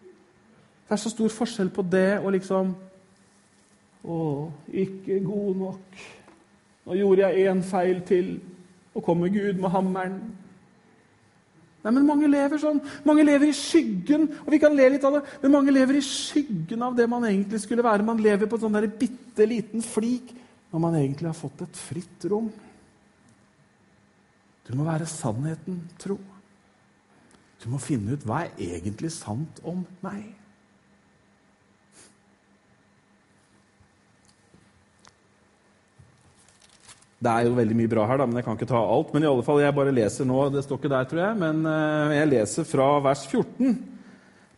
[0.00, 2.72] Det er så stor forskjell på det og liksom
[4.00, 4.16] Å,
[4.72, 5.98] ikke god nok.
[6.88, 8.30] Nå gjorde jeg én feil til,
[8.96, 10.16] og kommer Gud med hammeren.
[11.84, 12.80] Nei, men Mange lever sånn.
[13.04, 14.24] Mange lever i skyggen.
[14.46, 17.28] og vi kan le litt av det, Men mange lever i skyggen av det man
[17.28, 18.08] egentlig skulle være.
[18.08, 20.32] Man lever på en sånn bitte liten flik
[20.70, 22.50] når man egentlig har fått et fritt rom.
[24.66, 26.18] Du må være sannheten tro.
[27.60, 30.28] Du må finne ut hva er egentlig sant om meg.
[37.20, 39.10] Det er jo veldig mye bra her, da, men jeg kan ikke ta alt.
[39.12, 41.66] Men i alle fall, jeg bare leser nå, det står ikke der, tror jeg, men
[41.68, 43.74] eh, jeg leser fra vers 14.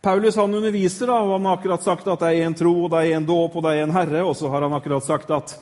[0.03, 2.93] Paulus han underviser, da, og han har akkurat sagt at det er én tro, og
[2.93, 4.23] det er én dåp, og det er én Herre.
[4.23, 5.57] Og så har han akkurat sagt at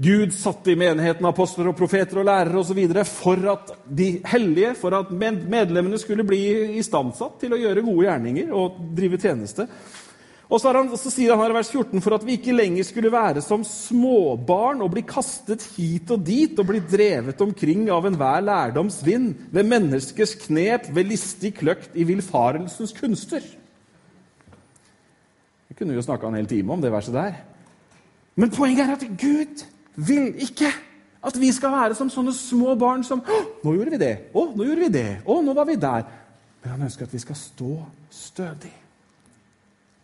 [0.00, 2.78] Gud satte i menigheten apostler og profeter og lærere osv.
[3.04, 8.54] for at de hellige, for at medlemmene skulle bli istandsatt til å gjøre gode gjerninger
[8.56, 9.66] og drive tjeneste.
[10.50, 12.86] Og så, han, så, sier han her i vers 14 for at vi ikke lenger
[12.88, 18.08] skulle være som småbarn og bli kastet hit og dit og bli drevet omkring av
[18.08, 23.44] enhver lærdoms vind, ved menneskers knep, ved listig kløkt i villfarelsens kunster.
[25.68, 27.36] Vi kunne jo snakka en hel time om det verset der.
[28.40, 29.62] Men poenget er at Gud
[30.06, 30.70] vil ikke
[31.26, 33.22] at vi skal være som sånne små barn som
[33.64, 34.16] 'Nå gjorde vi det.
[34.34, 35.20] Å, nå gjorde vi det.
[35.26, 36.04] Å, nå var vi der.'
[36.62, 38.72] Men han ønsker at vi skal stå stødig.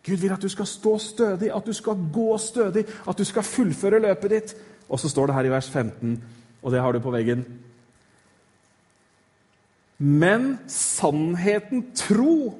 [0.03, 3.43] Gud vil at du skal stå stødig, at du skal gå stødig, at du skal
[3.43, 4.55] fullføre løpet ditt.
[4.89, 6.23] Og så står det her i vers 15,
[6.61, 7.45] og det har du på veggen
[9.97, 12.57] Men sannheten tro,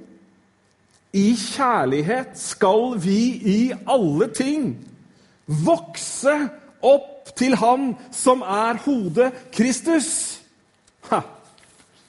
[1.14, 4.74] i kjærlighet skal vi i alle ting
[5.48, 6.34] vokse
[6.82, 10.40] opp til Han som er hodet Kristus.
[11.10, 11.22] Ha.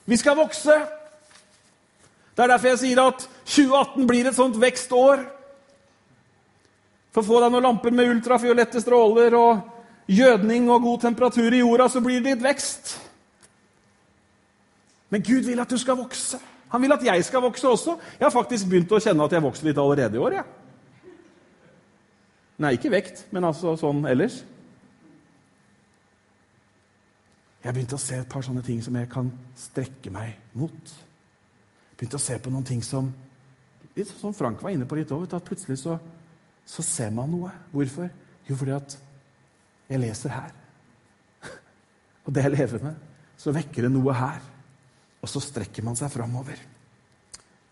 [0.09, 0.77] Vi skal vokse.
[2.37, 5.25] Det er derfor jeg sier at 2018 blir et sånt vekstår.
[7.15, 9.65] For få deg noen lamper med ultrafiolette stråler og
[10.09, 12.95] gjødning og god temperatur i jorda, så blir det litt vekst.
[15.09, 16.39] Men Gud vil at du skal vokse.
[16.69, 17.97] Han vil at jeg skal vokse også.
[18.19, 20.39] Jeg har faktisk begynt å kjenne at jeg vokser litt allerede i år.
[20.41, 20.45] Ja.
[22.59, 24.43] Nei, ikke vekt, men altså sånn ellers.
[27.65, 30.93] Jeg begynte å se et par sånne ting som jeg kan strekke meg mot.
[31.99, 33.11] Begynte å se på noen ting som
[33.99, 35.97] litt som Frank var inne på litt òg, plutselig så,
[36.63, 37.51] så, ser man noe.
[37.73, 38.07] Hvorfor?
[38.47, 38.95] Jo, fordi at
[39.89, 40.55] jeg leser her.
[42.25, 43.03] Og det jeg lever med,
[43.39, 44.39] så vekker det noe her.
[45.19, 46.61] Og så strekker man seg framover.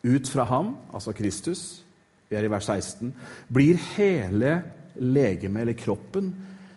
[0.06, 1.84] Ut fra ham, altså Kristus,
[2.26, 3.14] vi er i vers 16,
[3.54, 4.58] blir hele
[4.98, 6.32] legemet, eller kroppen,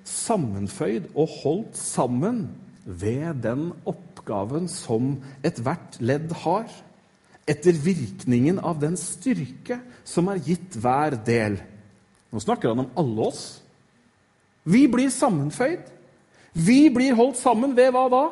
[0.05, 2.45] sammenføyd og holdt sammen
[2.89, 6.65] ved den oppgaven som ethvert ledd har,
[7.49, 11.57] etter virkningen av den styrke som er gitt hver del.
[12.29, 13.43] Nå snakker han om alle oss.
[14.69, 15.87] Vi blir sammenføyd.
[16.53, 18.23] Vi blir holdt sammen ved hva da?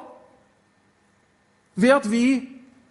[1.78, 2.26] Ved at vi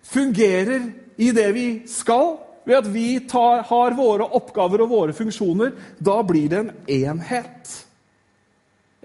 [0.06, 5.74] fungerer i det vi skal, ved at vi tar, har våre oppgaver og våre funksjoner.
[5.98, 7.74] Da blir det en enhet.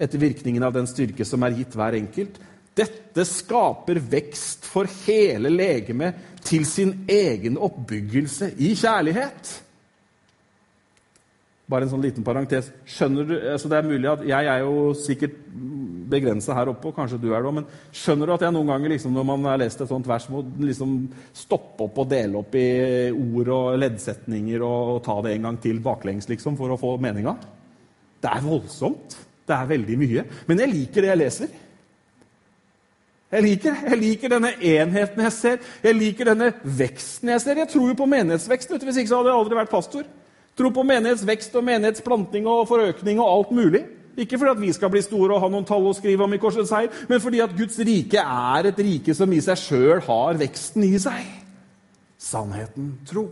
[0.02, 2.40] Etter virkningen av den styrke som er gitt hver enkelt.
[2.78, 9.50] Dette skaper vekst for hele legemet til sin egen oppbyggelse i kjærlighet.
[11.72, 12.68] Bare en sånn liten parentes.
[12.88, 15.36] Skjønner du, altså det er mulig at Jeg er jo sikkert
[16.12, 18.72] begrensa her oppe, og kanskje du er det òg, men skjønner du at jeg noen
[18.74, 20.96] ganger liksom, når man har lest et sånt vers, må liksom
[21.36, 22.66] stoppe opp og dele opp i
[23.14, 27.36] ord og leddsetninger og, ta det en gang til baklengs liksom, for å få meninga?
[28.22, 29.16] Det er voldsomt.
[29.48, 30.26] Det er veldig mye.
[30.50, 31.54] Men jeg liker det jeg leser.
[33.32, 35.62] Jeg liker, jeg liker denne enheten jeg ser.
[35.80, 37.62] Jeg liker denne veksten jeg ser.
[37.62, 38.74] Jeg tror jo på menighetsvekst.
[38.76, 40.04] Hvis ikke så hadde jeg aldri vært pastor.
[40.04, 43.84] Jeg tror på menighetsvekst og menighetsplanting og forøkning og alt mulig.
[44.20, 46.40] Ikke fordi at vi skal bli store og ha noen tall å skrive om i
[46.40, 50.36] korsets seier, men fordi at Guds rike er et rike som i seg sjøl har
[50.40, 51.30] veksten i seg.
[52.20, 53.30] Sannheten tro.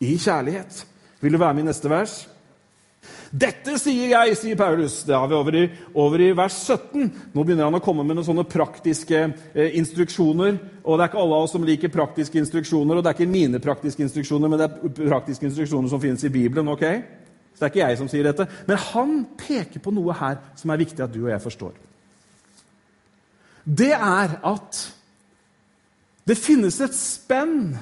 [0.00, 0.80] I kjærlighet.
[1.20, 2.16] Vil du være med i neste vers?
[3.30, 5.00] Dette sier jeg, sier Paulus.
[5.06, 5.64] Det har vi over i,
[5.98, 7.10] over i, vers 17.
[7.34, 10.58] Nå begynner han å komme med noen sånne praktiske eh, instruksjoner.
[10.84, 13.30] Og det er ikke alle av oss som liker praktiske instruksjoner, og det er ikke
[13.32, 16.70] mine praktiske instruksjoner, men det er praktiske instruksjoner som finnes i Bibelen.
[16.70, 16.86] ok?
[17.56, 18.46] Så det er ikke jeg som sier dette.
[18.68, 21.74] Men han peker på noe her som er viktig at du og jeg forstår.
[23.66, 24.82] Det er at
[26.26, 27.74] det finnes et spenn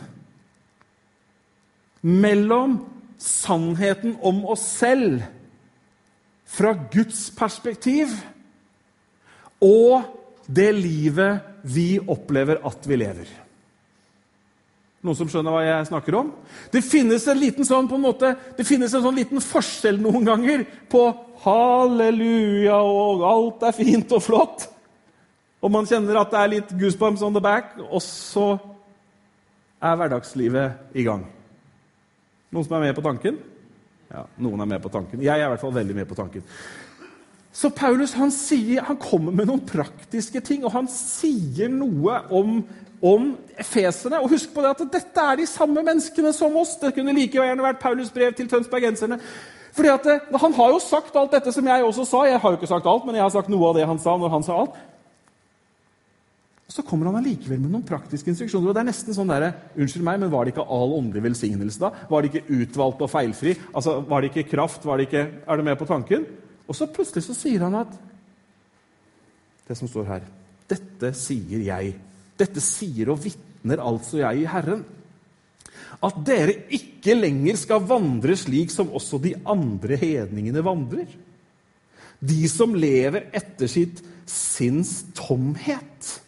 [2.04, 2.78] mellom
[3.24, 5.22] sannheten om oss selv
[6.54, 8.12] fra Guds perspektiv
[9.64, 10.04] og
[10.46, 13.30] det livet vi opplever at vi lever.
[15.04, 16.30] Noen som skjønner hva jeg snakker om?
[16.72, 20.64] Det finnes en liten sånn en måte, det finnes en sånn liten forskjell noen ganger
[20.92, 21.02] på
[21.44, 24.68] halleluja og alt er fint og flott,
[25.64, 28.54] og man kjenner at det er litt goosebumps on the back, og så
[29.84, 31.24] er hverdagslivet i gang.
[32.54, 33.38] Noen som er med på tanken?
[34.14, 35.22] Ja, noen er med på tanken.
[35.24, 36.44] Jeg er i hvert fall veldig med på tanken.
[37.54, 42.60] Så Paulus han, sier, han kommer med noen praktiske ting, og han sier noe om,
[43.02, 43.28] om
[43.58, 44.20] efeserne.
[44.22, 46.76] Og husk på det at dette er de samme menneskene som oss.
[46.78, 49.18] Det kunne like gjerne vært Paulus' brev til tønsbergenserne.
[49.74, 52.24] Fordi at, eh, Han har jo sagt alt dette som jeg også sa.
[52.30, 54.16] Jeg har jo ikke sagt alt, men jeg har sagt noe av det han sa.
[54.16, 54.78] når han sa alt.
[56.68, 58.70] Så kommer han allikevel med noen praktiske instruksjoner.
[58.70, 61.82] og det er nesten sånn der, Unnskyld meg, men var det ikke all åndelig velsignelse
[61.82, 61.90] da?
[62.08, 63.52] Var det ikke utvalgt og feilfri?
[63.74, 64.82] Altså, Var det ikke kraft?
[64.82, 66.24] Det ikke, Er du med på tanken?
[66.66, 67.92] Og så plutselig så sier han at
[69.68, 70.22] Det som står her
[70.68, 71.94] Dette sier jeg.
[72.38, 74.84] Dette sier og vitner altså jeg i Herren.
[76.02, 81.06] At dere ikke lenger skal vandre slik som også de andre hedningene vandrer.
[82.24, 86.23] De som lever etter sitt sinns tomhet.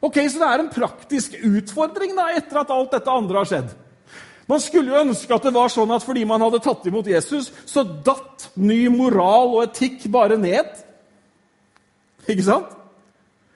[0.00, 3.72] Ok, Så det er en praktisk utfordring da, etter at alt dette andre har skjedd.
[4.50, 7.52] Man skulle jo ønske at det var sånn at fordi man hadde tatt imot Jesus,
[7.68, 10.72] så datt ny moral og etikk bare ned.
[12.26, 12.72] Ikke sant?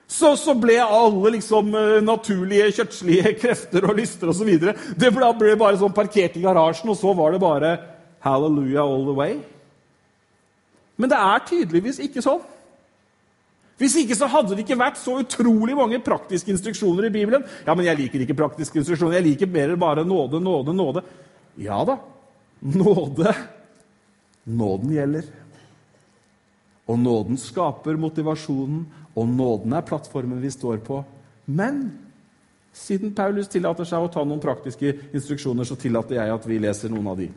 [0.07, 4.51] Så, så ble alle liksom eh, naturlige kjøttslige krefter og lyster osv.
[4.53, 7.73] Det ble, ble bare sånn parkert i garasjen, og så var det bare
[8.23, 9.39] hallelujah all the way.
[10.95, 12.43] Men det er tydeligvis ikke sånn.
[13.77, 17.43] Hvis ikke så hadde det ikke vært så utrolig mange praktiske instruksjoner i Bibelen.
[17.67, 19.17] Ja, men jeg liker ikke praktiske instruksjoner.
[19.19, 21.03] Jeg liker mer bare nåde, nåde, nåde.
[21.59, 21.97] Ja da.
[22.61, 23.33] Nåde.
[24.45, 25.27] Nåden gjelder.
[26.85, 31.01] Og nåden skaper motivasjonen, og nåden er plattformen vi står på.
[31.45, 31.87] Men
[32.75, 36.93] siden Paulus tillater seg å ta noen praktiske instruksjoner, så tillater jeg at vi leser
[36.93, 37.29] noen av de.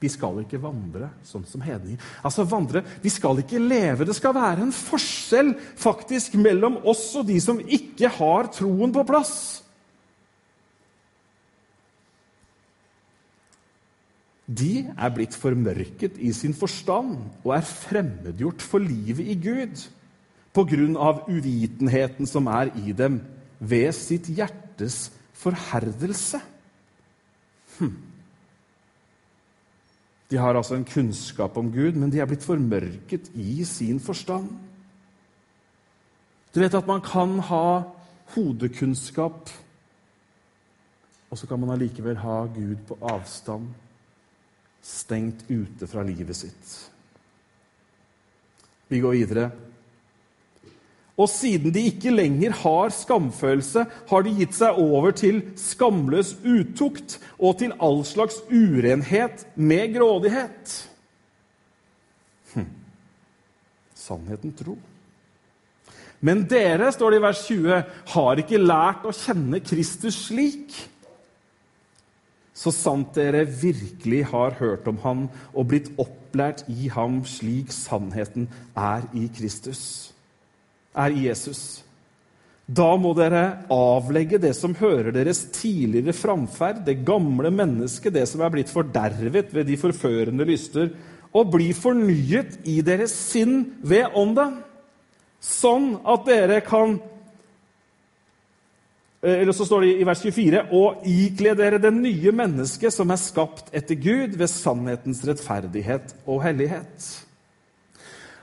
[0.00, 2.00] Vi skal ikke vandre sånn som hedninger.
[2.24, 4.06] Altså vandre, Vi skal ikke leve.
[4.08, 9.04] Det skal være en forskjell faktisk mellom oss og de som ikke har troen på
[9.04, 9.34] plass.
[14.50, 19.84] De er blitt formørket i sin forstand og er fremmedgjort for livet i Gud
[20.56, 23.20] på grunn av uvitenheten som er i dem,
[23.60, 26.40] ved sitt hjertes forherdelse.
[27.76, 27.92] Hm.
[30.30, 34.46] De har altså en kunnskap om Gud, men de er blitt formørket i sin forstand.
[36.54, 37.82] Du vet at man kan ha
[38.34, 39.50] hodekunnskap,
[41.30, 43.68] og så kan man allikevel ha Gud på avstand,
[44.82, 46.76] stengt ute fra livet sitt.
[48.90, 49.50] Vi går videre.
[51.20, 57.18] Og siden de ikke lenger har skamfølelse, har de gitt seg over til skamløs utukt
[57.36, 60.76] og til all slags urenhet med grådighet.
[62.54, 62.70] Hm.
[63.94, 64.78] Sannheten tro.
[66.24, 67.82] Men dere, står det i vers 20,
[68.14, 70.72] har ikke lært å kjenne Kristus slik.
[72.56, 78.50] Så sant dere virkelig har hørt om Han og blitt opplært i ham slik sannheten
[78.76, 80.09] er i Kristus
[80.96, 81.82] er Jesus.
[82.70, 88.44] Da må dere avlegge det som hører deres tidligere framferd, det gamle mennesket, det som
[88.44, 90.92] er blitt fordervet ved de forførende lyster,
[91.34, 94.60] og bli fornyet i deres sinn ved ånden,
[95.40, 96.98] sånn at dere kan
[99.22, 103.10] eh, eller så står det i vers 24.: Og ikle dere det nye mennesket som
[103.10, 107.08] er skapt etter Gud, ved sannhetens rettferdighet og hellighet.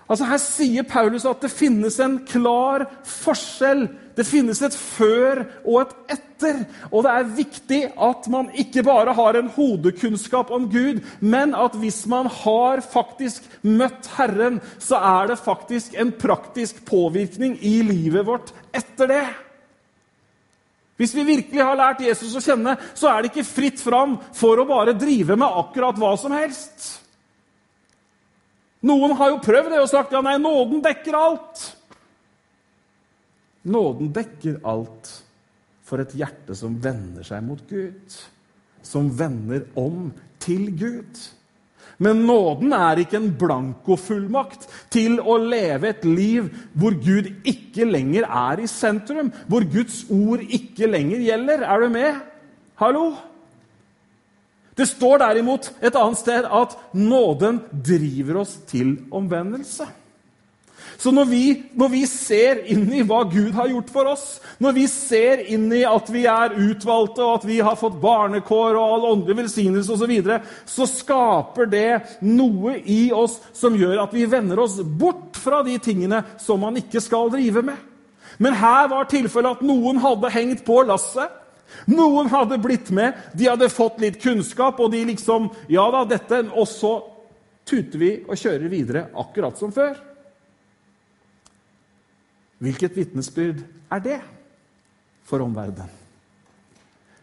[0.08, 3.88] Altså Her sier Paulus at det finnes en klar forskjell.
[4.16, 6.62] Det finnes et før og et etter.
[6.92, 11.76] Og det er viktig at man ikke bare har en hodekunnskap om Gud, men at
[11.76, 18.26] hvis man har faktisk møtt Herren, så er det faktisk en praktisk påvirkning i livet
[18.28, 19.26] vårt etter det.
[20.98, 24.58] Hvis vi virkelig har lært Jesus å kjenne, så er det ikke fritt fram for
[24.58, 26.88] å bare drive med akkurat hva som helst.
[28.88, 31.64] Noen har jo prøvd det og sagt ja, nei, nåden dekker alt.
[33.68, 35.10] Nåden dekker alt
[35.88, 38.16] for et hjerte som vender seg mot Gud,
[38.86, 40.12] som vender om
[40.44, 41.20] til Gud.
[42.04, 48.28] Men nåden er ikke en blankofullmakt til å leve et liv hvor Gud ikke lenger
[48.28, 51.66] er i sentrum, hvor Guds ord ikke lenger gjelder.
[51.66, 52.20] Er du med?
[52.78, 53.08] Hallo?
[54.78, 59.88] Det står derimot et annet sted at nåden driver oss til omvendelse.
[60.98, 61.42] Så når vi,
[61.78, 64.26] når vi, ser inn i hva Gud har gjort for oss,
[64.64, 68.74] når vi ser inn i at vi er utvalgte, og at vi har fått barnekår
[68.74, 74.02] og all åndelig velsignelse osv., så, videre, så skaper det noe i oss som gjør
[74.08, 77.78] at vi vender oss bort fra de tingene som man ikke skal drive med.
[78.42, 81.30] Men her var tilfellet at noen hadde hengt på lasset.
[81.92, 86.46] Noen hadde blitt med, de hadde fått litt kunnskap, og de liksom Ja da, dette
[86.56, 86.94] Og så
[87.68, 89.98] tuter vi og kjører videre akkurat som før.
[92.64, 93.62] Hvilket vitnesbyrd
[93.94, 94.20] er det
[95.28, 95.92] for omverdenen?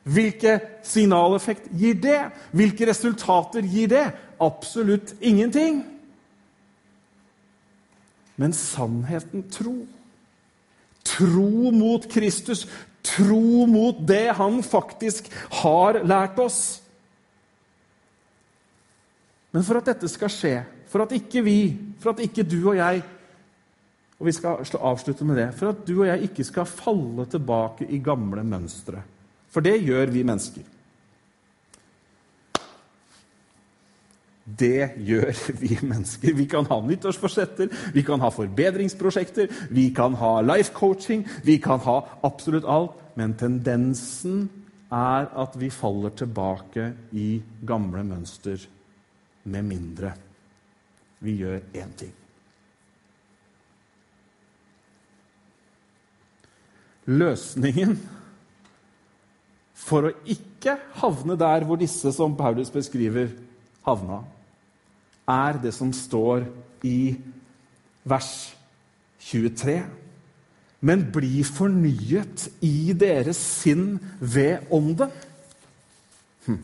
[0.05, 2.20] Hvilke signaleffekt gir det?
[2.53, 4.05] Hvilke resultater gir det?
[4.42, 5.80] Absolutt ingenting.
[8.36, 9.86] Men sannheten tro.
[11.05, 12.66] Tro mot Kristus.
[13.05, 15.28] Tro mot det han faktisk
[15.62, 16.61] har lært oss.
[19.55, 20.55] Men for at dette skal skje,
[20.90, 21.59] for at ikke vi,
[22.00, 23.05] for at ikke du og jeg
[24.24, 25.48] og vi skal avslutte med det.
[25.59, 29.02] For at du og jeg ikke skal falle tilbake i gamle mønstre.
[29.50, 30.62] For det gjør vi mennesker.
[34.45, 35.30] Det gjør
[35.62, 36.34] vi mennesker.
[36.36, 41.80] Vi kan ha nyttårsforsetter, vi kan ha forbedringsprosjekter, vi kan ha life coaching, vi kan
[41.86, 43.01] ha absolutt alt.
[43.14, 44.49] Men tendensen
[44.92, 48.59] er at vi faller tilbake i gamle mønster,
[49.45, 50.14] med mindre
[51.24, 52.12] vi gjør én ting.
[57.05, 57.97] Løsningen
[59.76, 63.28] for å ikke havne der hvor disse som Paulus beskriver,
[63.84, 64.22] havna,
[65.29, 66.45] er det som står
[66.85, 67.16] i
[68.05, 68.33] vers
[69.25, 69.79] 23.
[70.85, 75.12] Men bli fornyet i deres sinn ved ånden.
[76.45, 76.61] Hm.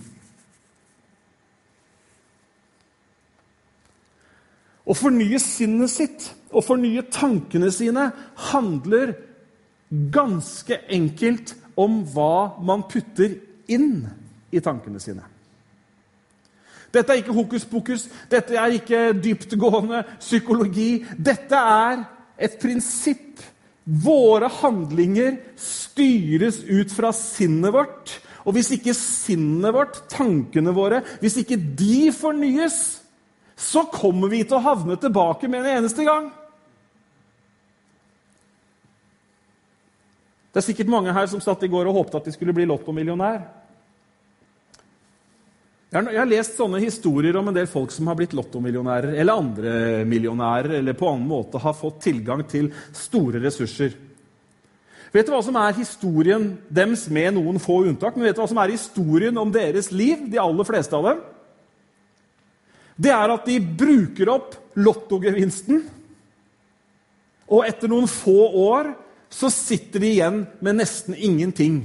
[4.90, 8.10] Å fornye sinnet sitt og fornye tankene sine
[8.50, 9.14] handler
[10.12, 13.38] ganske enkelt om hva man putter
[13.70, 14.02] inn
[14.50, 15.29] i tankene sine.
[16.90, 21.04] Dette er ikke hokus pokus, dette er ikke dyptgående psykologi.
[21.14, 22.02] Dette er
[22.40, 23.44] et prinsipp.
[23.84, 28.16] Våre handlinger styres ut fra sinnet vårt.
[28.46, 33.00] Og hvis ikke sinnet vårt, tankene våre, hvis ikke de fornyes,
[33.60, 36.30] så kommer vi til å havne tilbake med en eneste gang.
[40.50, 42.66] Det er sikkert mange her som satt i går og håpte at de skulle bli
[42.66, 43.42] lottomillionær.
[45.90, 49.72] Jeg har lest sånne historier om en del folk som har blitt lottomillionærer eller andre
[50.06, 53.96] millionærer eller på annen måte har fått tilgang til store ressurser.
[55.10, 58.14] Vet du hva som er historien deres, med noen få unntak?
[58.14, 61.24] Men vet du hva som er historien om deres liv, de aller fleste av dem?
[62.94, 65.82] Det er at de bruker opp lottogevinsten,
[67.50, 68.92] og etter noen få år
[69.26, 71.82] så sitter de igjen med nesten ingenting.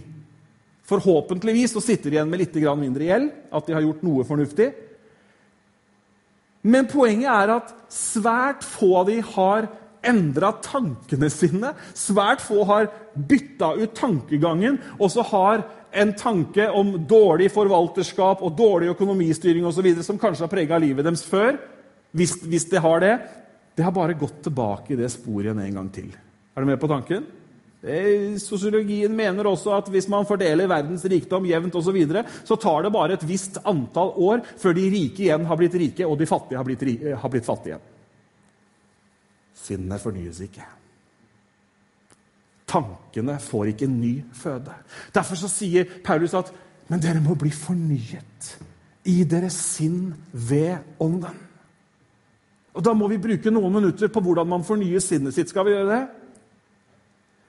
[0.85, 4.69] Forhåpentligvis så sitter de igjen med litt mindre gjeld, at de har gjort noe fornuftig.
[6.65, 9.67] Men poenget er at svært få av de har
[10.05, 11.73] endra tankene sine.
[11.97, 15.65] Svært få har bytta ut tankegangen, og så har
[15.95, 21.23] en tanke om dårlig forvalterskap og dårlig økonomistyring videre, som kanskje har prega livet deres
[21.25, 21.57] før,
[22.15, 23.15] hvis, hvis de har det,
[23.75, 26.11] det har bare gått tilbake i det sporet en gang til.
[26.55, 27.25] Er du med på tanken?
[27.85, 32.57] Eh, sosiologien mener også at hvis man fordeler verdens rikdom jevnt osv., så, videre, så
[32.57, 36.17] tar det bare et visst antall år før de rike igjen har blitt rike, og
[36.17, 37.77] de fattige har blitt, eh, har blitt fattige.
[39.65, 40.65] Sinnet fornyes ikke.
[42.65, 44.73] Tankene får ikke ny føde.
[45.13, 46.49] Derfor så sier Paulus at
[46.89, 48.51] men dere må bli fornyet
[49.09, 51.41] i deres sinn ved ånden.
[52.75, 55.49] Og Da må vi bruke noen minutter på hvordan man fornyer sinnet sitt.
[55.49, 56.24] Skal vi gjøre det?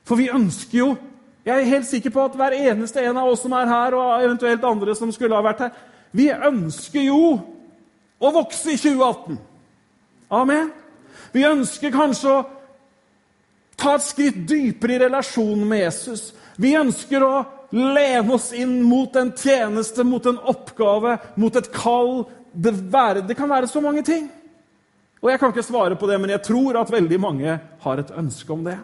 [0.07, 0.94] For vi ønsker jo
[1.46, 4.24] Jeg er helt sikker på at hver eneste en av oss som er her, og
[4.24, 5.76] eventuelt andre som skulle ha vært her,
[6.11, 7.36] vi ønsker jo
[8.18, 9.36] å vokse i 2018.
[10.34, 10.72] Amen.
[11.30, 12.40] Vi ønsker kanskje å
[13.78, 16.32] ta et skritt dypere i relasjonen med Jesus.
[16.59, 17.44] Vi ønsker å
[17.76, 22.24] lene oss inn mot en tjeneste, mot en oppgave, mot et kall.
[22.50, 24.26] Det, være, det kan være så mange ting.
[25.22, 28.12] Og Jeg kan ikke svare på det, men jeg tror at veldig mange har et
[28.18, 28.78] ønske om det.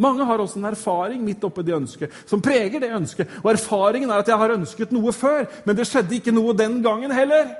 [0.00, 3.40] Mange har også en erfaring midt oppe det ønsket, som preger det ønsket.
[3.42, 6.78] Og erfaringen er at jeg har ønsket noe før, men det skjedde ikke noe den
[6.84, 7.50] gangen heller.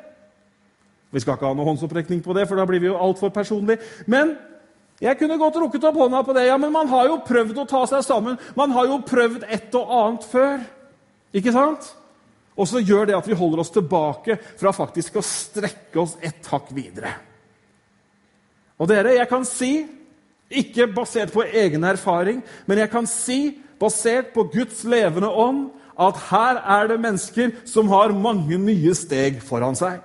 [1.11, 3.82] Vi skal ikke ha noe håndsopprekning på det, for da blir vi jo altfor personlige.
[4.07, 4.36] Men
[5.01, 6.47] jeg kunne godt rukket opp hånda på det.
[6.49, 8.36] Ja, men man har jo prøvd å ta seg sammen.
[8.57, 10.61] Man har jo prøvd et og annet før.
[11.36, 11.88] Ikke sant?
[12.61, 16.47] Og så gjør det at vi holder oss tilbake fra faktisk å strekke oss et
[16.53, 17.14] hakk videre.
[18.80, 19.72] Og dere, jeg kan si,
[20.51, 25.68] ikke basert på egen erfaring, men jeg kan si, basert på Guds levende ånd,
[26.01, 30.01] at her er det mennesker som har mange nye steg foran seg.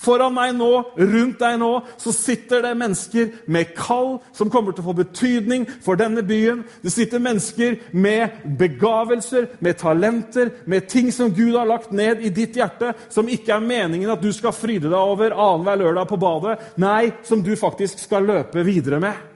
[0.00, 1.70] Foran meg nå, rundt deg nå,
[2.00, 6.62] så sitter det mennesker med kall som kommer til å få betydning for denne byen.
[6.80, 12.32] Det sitter mennesker med begavelser, med talenter, med ting som Gud har lagt ned i
[12.32, 16.20] ditt hjerte, som ikke er meningen at du skal fryde deg over annenhver lørdag på
[16.24, 16.58] badet.
[16.80, 19.26] Nei, som du faktisk skal løpe videre med.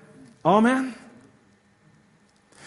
[0.44, 1.03] Amen.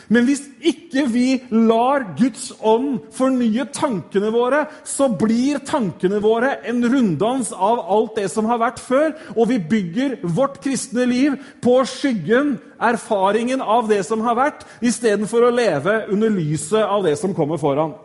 [0.08, 6.80] Men hvis ikke vi lar Guds ånd fornye tankene våre, så blir tankene våre en
[6.88, 11.76] runddans av alt det som har vært før, og vi bygger vårt kristne liv på
[11.92, 17.36] skyggen, erfaringen av det som har vært, istedenfor å leve under lyset av det som
[17.36, 17.98] kommer foran.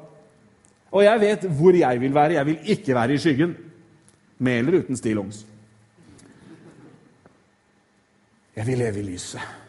[0.93, 2.37] Og jeg vet hvor jeg vil være.
[2.37, 3.57] Jeg vil ikke være i skyggen.
[4.43, 5.47] Med eller uten stillongs.
[8.57, 9.62] Jeg vil leve i lyset.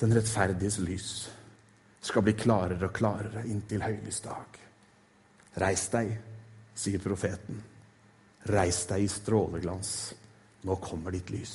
[0.00, 1.10] Den rettferdiges lys
[2.04, 4.58] skal bli klarere og klarere inntil høylysdag.
[5.62, 6.10] Reis deg,
[6.74, 7.60] sier profeten.
[8.50, 9.92] Reis deg i stråleglans.
[10.64, 11.54] Nå kommer ditt lys.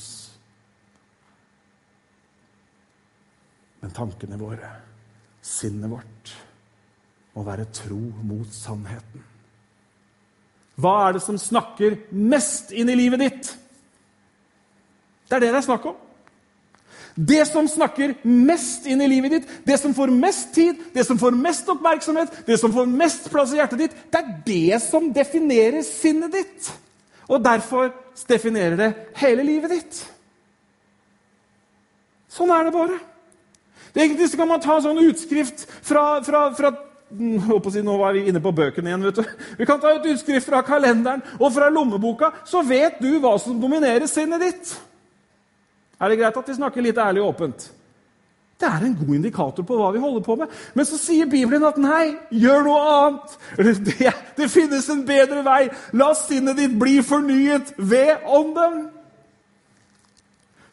[3.79, 4.71] Men tankene våre,
[5.41, 6.33] sinnet vårt,
[7.35, 9.23] må være tro mot sannheten.
[10.79, 13.49] Hva er det som snakker mest inn i livet ditt?
[15.27, 15.97] Det er det det er snakk om.
[17.19, 21.17] Det som snakker mest inn i livet ditt, det som får mest tid, det som
[21.19, 25.09] får mest oppmerksomhet, det som får mest plass i hjertet ditt, det er det som
[25.11, 26.71] definerer sinnet ditt.
[27.27, 27.91] Og derfor
[28.29, 28.89] definerer det
[29.19, 30.01] hele livet ditt.
[32.31, 32.99] Sånn er det bare.
[33.91, 36.71] Det Egentlig kan man ta en sånn utskrift fra, fra, fra
[37.73, 39.07] si, Nå var vi inne på bøkene igjen.
[39.09, 39.39] vet du.
[39.59, 43.59] Vi kan ta et utskrift fra kalenderen og fra lommeboka, så vet du hva som
[43.59, 44.77] dominerer sinnet ditt.
[45.99, 47.69] Er det greit at vi snakker litt ærlig og åpent?
[48.59, 50.51] Det er en god indikator på hva vi holder på med.
[50.75, 53.35] Men så sier Bibelen at nei, gjør noe annet.
[53.87, 55.69] Det, det finnes en bedre vei.
[55.95, 58.89] La sinnet ditt bli fornyet ved ånden.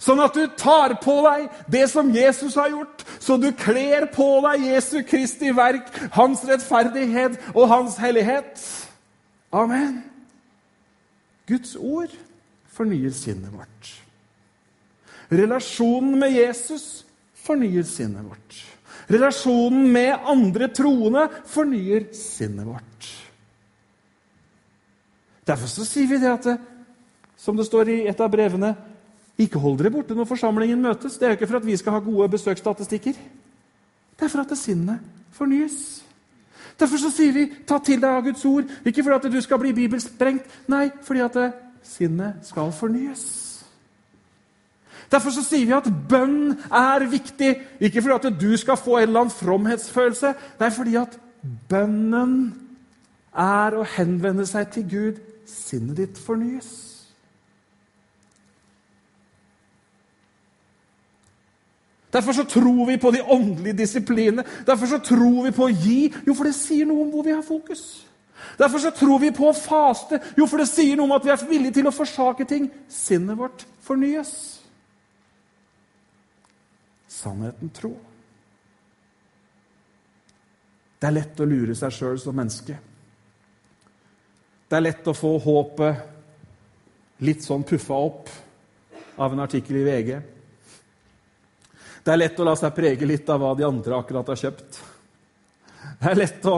[0.03, 4.27] Sånn at du tar på deg det som Jesus har gjort, så du kler på
[4.45, 8.61] deg Jesu Kristi verk, hans rettferdighet og hans hellighet.
[9.55, 10.03] Amen.
[11.49, 12.13] Guds ord
[12.77, 13.95] fornyer sinnet vårt.
[15.31, 17.05] Relasjonen med Jesus
[17.47, 18.59] fornyer sinnet vårt.
[19.11, 23.09] Relasjonen med andre troende fornyer sinnet vårt.
[25.47, 26.57] Derfor så sier vi det at det,
[27.39, 28.75] som det står i et av brevene
[29.37, 31.19] Ikke hold dere borte når forsamlingen møtes.
[31.21, 33.19] Det er jo ikke for at vi skal ha gode besøksstatistikker.
[34.17, 35.03] Det er for at sinnet
[35.37, 36.07] fornyes.
[36.81, 38.71] Derfor så sier vi 'ta til deg av Guds ord'.
[38.85, 41.53] Ikke fordi at du skal bli bibelsprengt, nei, fordi at
[41.83, 43.46] sinnet skal fornyes.
[45.11, 49.09] Derfor så sier vi at bønn er viktig, ikke fordi at du skal få en
[49.09, 50.33] eller annen fromhetsfølelse.
[50.59, 51.15] Det er fordi at
[51.71, 52.35] bønnen
[53.37, 55.23] er å henvende seg til Gud.
[55.47, 56.73] Sinnet ditt fornyes.
[62.17, 64.45] Derfor så tror vi på de åndelige disiplinene.
[64.67, 66.13] Derfor så tror vi på å gi.
[66.27, 68.07] Jo, for det sier noe om hvor vi har fokus.
[68.59, 70.19] Derfor så tror vi på å faste.
[70.39, 72.71] Jo, for det sier noe om at vi er villige til å forsake ting.
[72.89, 74.57] Sinnet vårt fornyes
[77.17, 77.95] sannheten tro.
[80.97, 82.77] Det er lett å lure seg sjøl som menneske.
[84.67, 88.33] Det er lett å få håpet litt sånn puffa opp
[89.23, 90.11] av en artikkel i VG.
[92.05, 94.81] Det er lett å la seg prege litt av hva de andre akkurat har kjøpt.
[96.01, 96.57] Det er lett å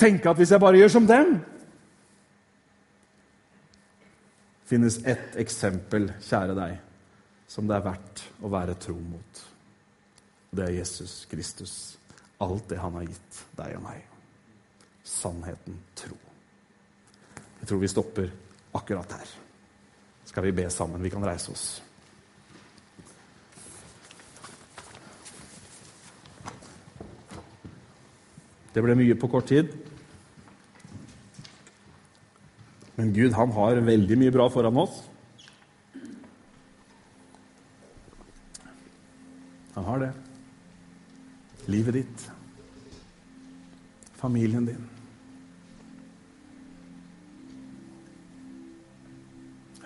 [0.00, 1.34] tenke at hvis jeg bare gjør som dem
[4.70, 6.76] finnes ett eksempel, kjære deg,
[7.50, 9.49] som det er verdt å være tro mot.
[10.50, 11.74] Det er Jesus Kristus.
[12.40, 14.02] Alt det han har gitt deg og meg.
[15.06, 16.16] Sannheten tro.
[17.60, 18.32] Jeg tror vi stopper
[18.74, 19.30] akkurat her.
[20.26, 21.02] Skal vi be sammen?
[21.02, 21.66] Vi kan reise oss.
[28.70, 29.70] Det ble mye på kort tid.
[32.96, 35.02] Men Gud han har veldig mye bra foran oss.
[39.74, 40.10] Han har det
[41.70, 42.24] livet ditt,
[44.20, 44.86] familien din.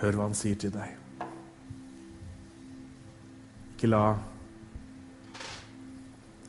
[0.00, 0.96] Hør hva han sier til deg.
[3.74, 4.04] Ikke la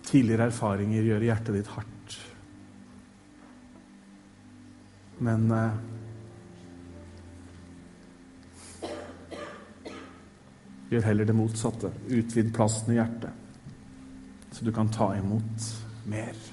[0.05, 1.91] tidligere erfaringer gjøre hjertet ditt hardt.
[5.25, 5.77] Men eh,
[10.91, 11.91] gjør heller det motsatte.
[12.11, 13.44] Utvid plassen i hjertet,
[14.55, 15.71] så du kan ta imot
[16.07, 16.45] mer.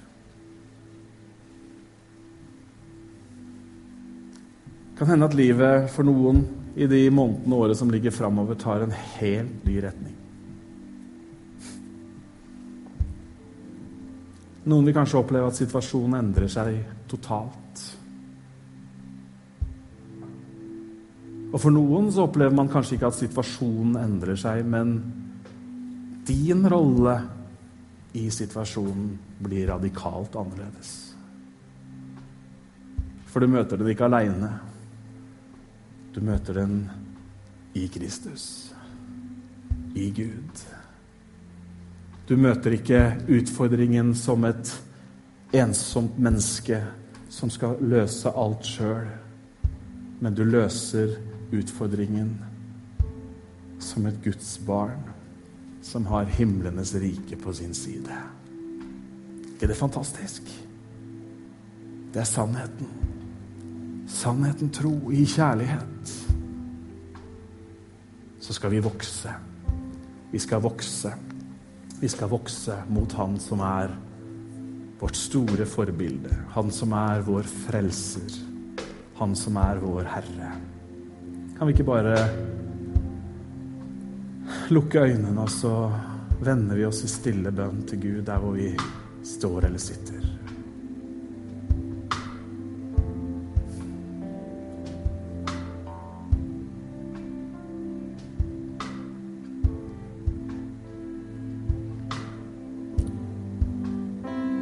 [5.03, 6.45] kan hende at livet for noen
[6.79, 10.13] i de månedene og året som ligger framover, tar en helt ny retning.
[14.63, 16.77] Noen vil kanskje oppleve at situasjonen endrer seg
[17.11, 17.83] totalt.
[21.51, 24.95] Og for noen så opplever man kanskje ikke at situasjonen endrer seg, men
[26.31, 27.17] din rolle
[28.13, 31.15] i situasjonen blir radikalt annerledes.
[33.27, 34.51] For du møter den ikke aleine.
[36.13, 36.83] Du møter den
[37.73, 38.45] i Kristus,
[39.97, 40.65] i Gud.
[42.29, 43.01] Du møter ikke
[43.33, 44.75] utfordringen som et
[45.57, 46.83] ensomt menneske
[47.33, 49.09] som skal løse alt sjøl,
[50.21, 51.17] men du løser
[51.53, 52.37] utfordringen
[53.81, 55.12] som et Guds barn
[55.83, 58.17] som har himlenes rike på sin side.
[59.63, 60.43] Er det fantastisk?
[62.13, 62.89] Det er sannheten.
[64.09, 66.15] Sannheten, tro, i kjærlighet.
[68.43, 69.35] Så skal vi vokse.
[70.33, 71.13] Vi skal vokse.
[72.01, 73.95] Vi skal vokse mot Han som er
[75.01, 76.35] vårt store forbilde.
[76.55, 78.39] Han som er vår frelser.
[79.19, 80.53] Han som er vår Herre.
[81.59, 82.17] Kan vi ikke bare
[84.73, 85.91] lukke øynene, og så
[86.41, 88.73] vender vi oss i stille bønn til Gud der hvor vi
[89.25, 90.23] står eller sitter?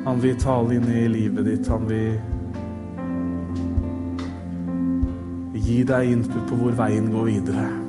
[0.05, 1.69] Han vil tale inn i livet ditt.
[1.71, 2.19] Han vil
[5.55, 7.80] gi deg input på hvor veien går videre.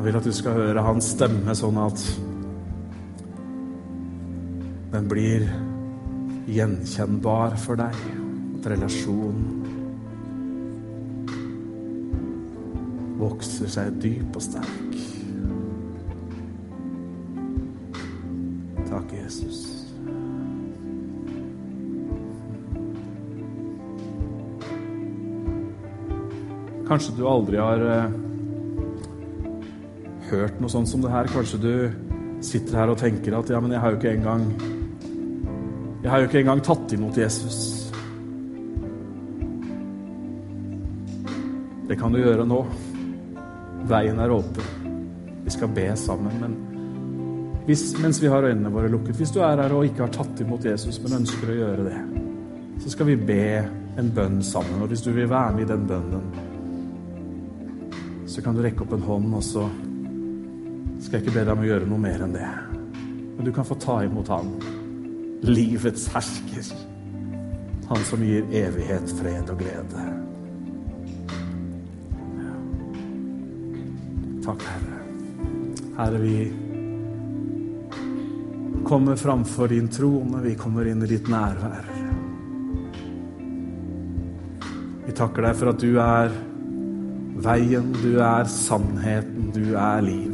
[0.00, 2.02] Han vil at du skal høre hans stemme sånn at
[4.94, 5.42] den blir
[6.48, 7.98] gjenkjennbar for deg.
[8.56, 9.58] At relasjonen
[13.20, 14.96] vokser seg dyp og sterk.
[18.88, 19.60] Takk, Jesus.
[26.88, 28.29] Kanskje du aldri har uh,
[30.30, 31.28] hørt noe sånt som det her.
[31.32, 31.74] Kanskje du
[32.44, 34.46] sitter her og tenker at ja, men jeg har jo ikke engang
[36.00, 37.58] Jeg har jo ikke engang tatt imot Jesus.
[41.90, 42.62] Det kan du gjøre nå.
[43.90, 44.96] Veien er åpen.
[45.44, 46.54] Vi skal be sammen, men
[47.66, 49.18] hvis, mens vi har øynene våre lukket.
[49.20, 51.98] Hvis du er her og ikke har tatt imot Jesus, men ønsker å gjøre det,
[52.80, 53.44] så skal vi be
[54.00, 54.80] en bønn sammen.
[54.80, 56.24] Og hvis du vil være med i den bønnen,
[58.30, 59.68] så kan du rekke opp en hånd, og så
[61.10, 62.48] skal jeg ikke be deg om å gjøre noe mer enn det.
[63.34, 64.52] Men du kan få ta imot Han,
[65.42, 66.68] livets hersker.
[67.88, 70.04] Han som gir evighet, fred og glede.
[74.46, 75.00] Takk, Herre.
[75.98, 76.38] Herre, vi
[78.86, 81.90] kommer framfor din trone, vi kommer inn i ditt nærvær.
[85.08, 86.30] Vi takker deg for at du er
[87.42, 90.29] veien, du er sannheten, du er livet.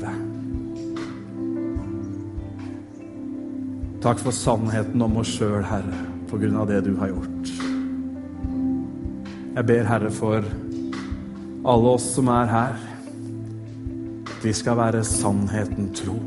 [4.07, 5.99] Takk for sannheten om oss sjøl, Herre,
[6.31, 7.51] på grunn av det du har gjort.
[9.57, 10.47] Jeg ber, Herre, for
[11.67, 12.79] alle oss som er her,
[14.31, 16.21] at vi skal være sannheten tro.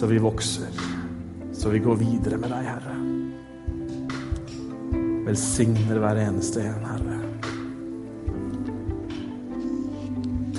[0.00, 0.68] så vi vokser,
[1.52, 2.94] så vi går videre med deg, Herre.
[5.26, 6.99] Velsigner hver eneste en, Herre.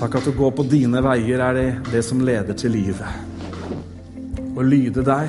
[0.02, 3.06] Takk at å gå på dine veier er det, det som leder til livet.
[4.58, 5.28] Å lyde deg,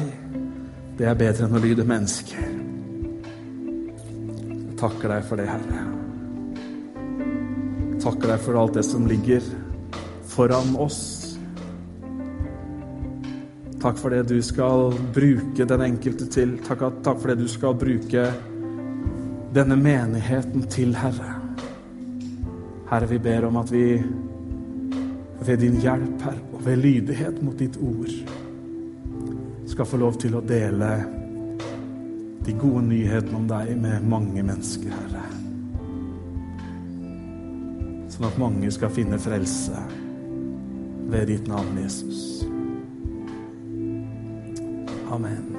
[0.97, 2.47] det er bedre enn å lyde mennesker.
[3.67, 5.83] Jeg takker deg for det, Herre.
[7.91, 9.45] Jeg takker deg for alt det som ligger
[10.33, 11.03] foran oss
[13.83, 16.55] Takk for det du skal bruke den enkelte til.
[16.63, 18.29] Takk, takk for det du skal bruke
[19.53, 21.33] denne menigheten til, Herre.
[22.87, 23.99] Herre, vi ber om at vi
[25.47, 28.11] ved din hjelp, Herre, og ved lydighet mot ditt ord,
[29.67, 30.89] skal få lov til å dele
[32.45, 35.23] de gode nyhetene om deg med mange mennesker, Herre.
[38.13, 39.79] Sånn at mange skal finne frelse
[41.09, 42.43] ved ditt navn, Jesus.
[45.13, 45.52] Amen.